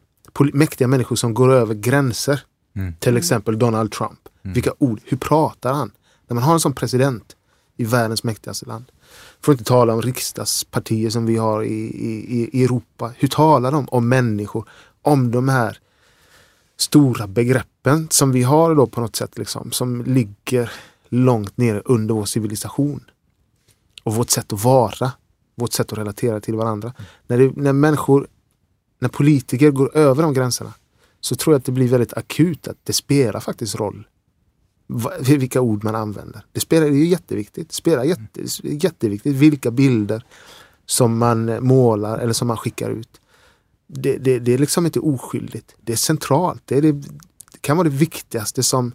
[0.53, 2.41] mäktiga människor som går över gränser.
[2.77, 2.95] Mm.
[3.01, 4.19] Till exempel Donald Trump.
[4.55, 5.91] Vilka ord, hur pratar han?
[6.29, 7.37] När man har en sån president
[7.77, 8.85] i världens mäktigaste land.
[9.41, 13.13] Får inte tala om riksdagspartier som vi har i, i, i Europa.
[13.17, 14.69] Hur talar de om människor?
[15.03, 15.79] Om de här
[16.77, 20.73] stora begreppen som vi har då på något sätt liksom, som ligger
[21.09, 23.05] långt nere under vår civilisation.
[24.05, 25.13] Och vårt sätt att vara.
[25.55, 26.93] Vårt sätt att relatera till varandra.
[27.27, 28.27] När, det, när människor,
[28.99, 30.73] när politiker går över de gränserna
[31.21, 34.07] så tror jag att det blir väldigt akut att det spelar faktiskt roll
[35.21, 36.45] vilka ord man använder.
[36.53, 37.69] Det spelar det är ju jätteviktigt.
[37.69, 40.25] Det spelar jätte, jätteviktigt vilka bilder
[40.87, 43.21] som man målar eller som man skickar ut.
[43.87, 45.75] Det, det, det är liksom inte oskyldigt.
[45.81, 46.63] Det är centralt.
[46.65, 48.93] Det, är det, det kan vara det viktigaste som,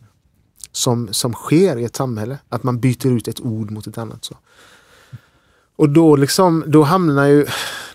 [0.71, 2.37] som, som sker i ett samhälle.
[2.49, 4.25] Att man byter ut ett ord mot ett annat.
[4.25, 4.37] Så.
[5.75, 7.45] Och då, liksom, då hamnar ju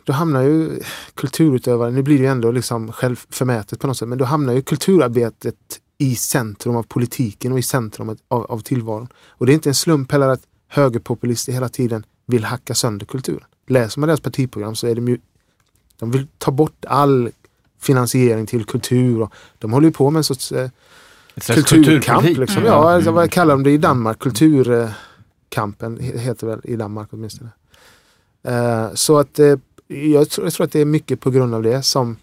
[0.05, 0.81] då hamnar ju
[1.15, 4.63] kulturutövaren, nu blir det ju ändå liksom självförmätet på något sätt, men då hamnar ju
[4.63, 9.09] kulturarbetet i centrum av politiken och i centrum av, av, tillvaron.
[9.29, 13.45] Och det är inte en slump heller att högerpopulister hela tiden vill hacka sönder kulturen.
[13.67, 15.19] Läser man deras partiprogram så är de ju,
[15.99, 17.31] de vill ta bort all
[17.81, 20.71] finansiering till kultur och de håller ju på med en sorts eh,
[21.37, 22.25] kulturkamp.
[22.25, 22.57] Liksom.
[22.57, 22.67] Mm.
[22.67, 24.19] Ja, alltså, vad kallar de det i Danmark?
[24.19, 27.51] Kulturkampen he- heter väl i Danmark åtminstone.
[28.43, 31.63] Eh, så att eh, jag, tror, jag tror att det är mycket på grund av
[31.63, 32.17] det som,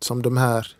[0.00, 0.77] som de här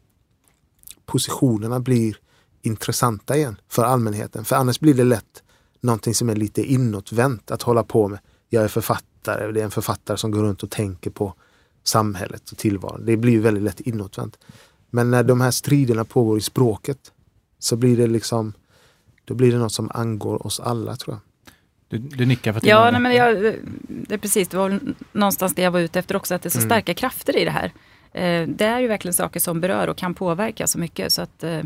[1.09, 2.17] positionerna blir
[2.63, 4.45] intressanta igen för allmänheten.
[4.45, 5.43] För annars blir det lätt
[5.81, 8.19] någonting som är lite inåtvänt att hålla på med.
[8.49, 9.53] Jag är författare.
[9.53, 11.35] Det är en författare som går runt och tänker på
[11.85, 13.05] samhället och tillvaron.
[13.07, 14.39] Det blir ju väldigt lätt inåtvänt.
[14.91, 17.13] Men när de här striderna pågår i språket
[17.59, 18.53] så blir det liksom
[19.25, 21.21] då blir det något som angår oss alla tror jag.
[21.89, 23.55] Du, du nickar för att Ja, det nej, men jag,
[23.89, 24.81] det är precis, det var
[25.13, 26.69] någonstans det jag var ute efter också, att det är så Mm.
[26.69, 27.73] starka krafter i det här.
[28.13, 31.13] Eh, det är ju verkligen saker som berör och kan påverka så mycket.
[31.13, 31.63] Så att eh,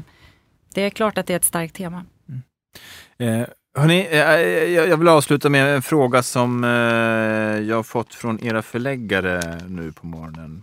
[0.74, 2.05] det är klart att det är ett starkt tema.
[2.28, 2.43] Mm.
[3.18, 6.70] Eh, hörni, eh, eh, jag, jag vill avsluta med en fråga som eh,
[7.68, 10.62] jag har fått från era förläggare nu på morgonen.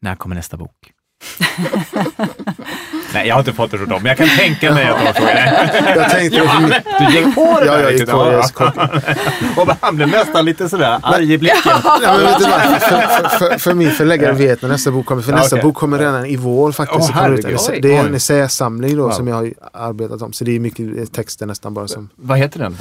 [0.00, 0.92] När kommer nästa bok?
[3.14, 5.12] Nej, jag har inte fått det från dem, men jag kan tänka mig att de
[5.14, 5.70] frågar.
[5.96, 8.10] Jag tänkte, Du gick på det Ja, där jag gick riktigt.
[8.10, 9.60] på det.
[9.60, 11.58] Och han blev nästan lite sådär arg i blicken.
[11.64, 12.60] Ja, men vet du vad?
[12.62, 15.22] För, för, för, för min förläggare vet när nästa bok kommer.
[15.22, 15.62] För nästa okej.
[15.62, 17.08] bok kommer redan i vår faktiskt.
[17.10, 17.58] En herregud.
[17.82, 19.10] det är en essäsamling då Wow.
[19.10, 20.32] som jag har arbetat om.
[20.32, 22.08] Så det är mycket texter nästan bara som...
[22.16, 22.76] Vad heter den?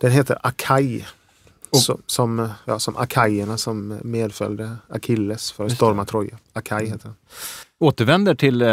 [0.00, 1.04] Den heter Akai.
[1.70, 6.36] Och- Som, som, ja, som akajerna som medföljde Akilles för att storma Troja.
[6.52, 7.14] Akai heter den.
[7.82, 8.68] Återvänder till eh,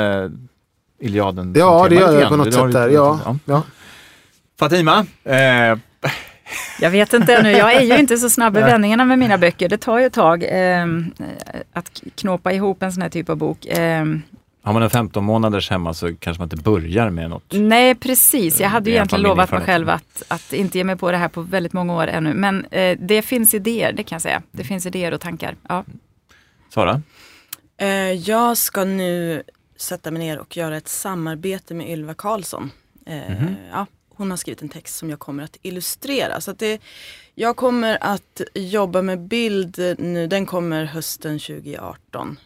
[1.00, 1.54] Iliaden?
[1.58, 2.90] Ja, det gör jag på något Det sätt där.
[2.90, 3.64] Ja, ja.
[4.60, 5.78] Fatima, eh,
[6.82, 9.70] Jag vet inte ännu, jag är ju inte så snabb i vändningarna med mina böcker.
[9.70, 10.86] Det tar ju ett tag eh,
[11.74, 13.66] att knåpa ihop en sån här typ av bok.
[13.66, 14.06] Eh,
[14.62, 17.44] har man en 15 månaders hemma så kanske man inte börjar med något.
[17.50, 18.60] nej, precis.
[18.60, 21.28] Jag hade ju egentligen lovat mig själv att, att inte ge mig på det här
[21.28, 22.34] på väldigt många år ännu.
[22.34, 24.42] Men eh, det finns idéer, det kan jag säga.
[24.52, 25.56] Det finns idéer och tankar.
[25.70, 25.84] Ja.
[26.74, 27.02] Sara?
[27.80, 29.44] Eh, jag ska nu
[29.76, 32.72] sätta mig ner och göra ett samarbete med Ylva Karlsson.
[33.06, 33.56] Eh, Mhm.
[33.72, 36.42] ja, hon har skrivit en text som jag kommer att illustrera.
[36.42, 36.82] Så att det,
[37.36, 42.40] jag kommer att jobba med bild nu, den kommer hösten 2018.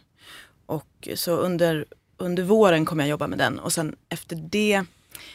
[0.66, 1.86] Och så under,
[2.18, 4.84] under våren kommer jag jobba med den och sen efter det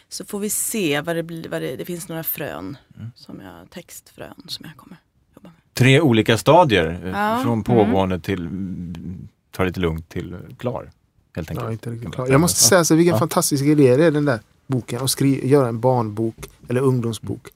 [0.08, 1.48] så får vi se vad det blir.
[1.48, 3.10] Vad det, det finns några frön, Mm.
[3.14, 4.96] som jag, textfrön som jag kommer
[5.36, 5.58] jobba med.
[5.74, 7.00] Tre olika stadier.
[7.04, 7.40] eh, Ja.
[7.42, 10.90] Från pågående till mm, ta lite lugnt till eh, klar.
[11.36, 11.66] Helt enkelt.
[11.66, 12.26] Ja, inte riktigt klar.
[12.28, 13.18] Jag måste säga så vilken Ja.
[13.18, 15.02] fantastisk idé det är den där boken.
[15.02, 16.36] Att skri- göra en barnbok
[16.68, 17.48] eller ungdomsbok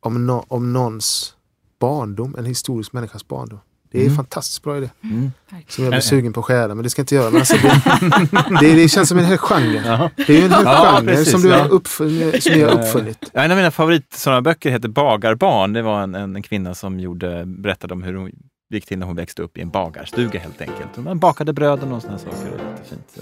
[0.00, 1.34] om, no- om någons
[1.80, 3.58] barndom, en historisk människas barndom.
[3.90, 4.16] Det är en Mm.
[4.16, 4.90] fantastiskt bra idé.
[5.02, 5.30] Mm.
[5.68, 7.30] Som jag blir sugen på att stjäla, men det ska jag inte göra.
[7.30, 9.82] Men alltså det, det, det känns som en hel genre.
[9.86, 10.10] Jaha.
[10.16, 11.58] Det är ju en hel Ja, genre precis, som du ja.
[11.62, 12.42] har uppfunnit.
[12.42, 13.30] Som jag har uppfunnit.
[13.32, 15.72] Ja, En av mina favorit sådana böcker heter Bagarbarn.
[15.72, 18.30] Det var en, en, en kvinna som gjorde, berättade om hur hon
[18.70, 20.96] gick till när hon växte upp i en bagarstuga helt enkelt.
[20.96, 22.50] Man bakade bröden och sådana saker.
[22.52, 23.18] Och jättefint.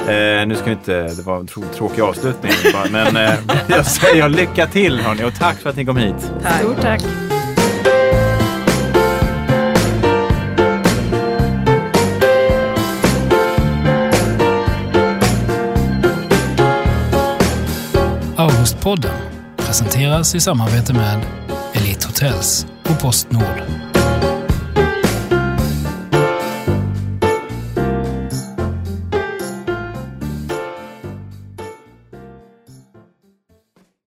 [0.00, 2.52] Eh, nu ska vi inte, det var en tro, tråkig avslutning,
[2.90, 3.34] men eh,
[3.68, 6.20] jag säger lycka till hörni och tack för att ni kom hit.
[6.60, 7.02] Stort tack.
[18.36, 19.14] Augustpodden
[19.56, 21.26] presenteras i samarbete med
[21.74, 23.62] Elite Hotels och Postnord.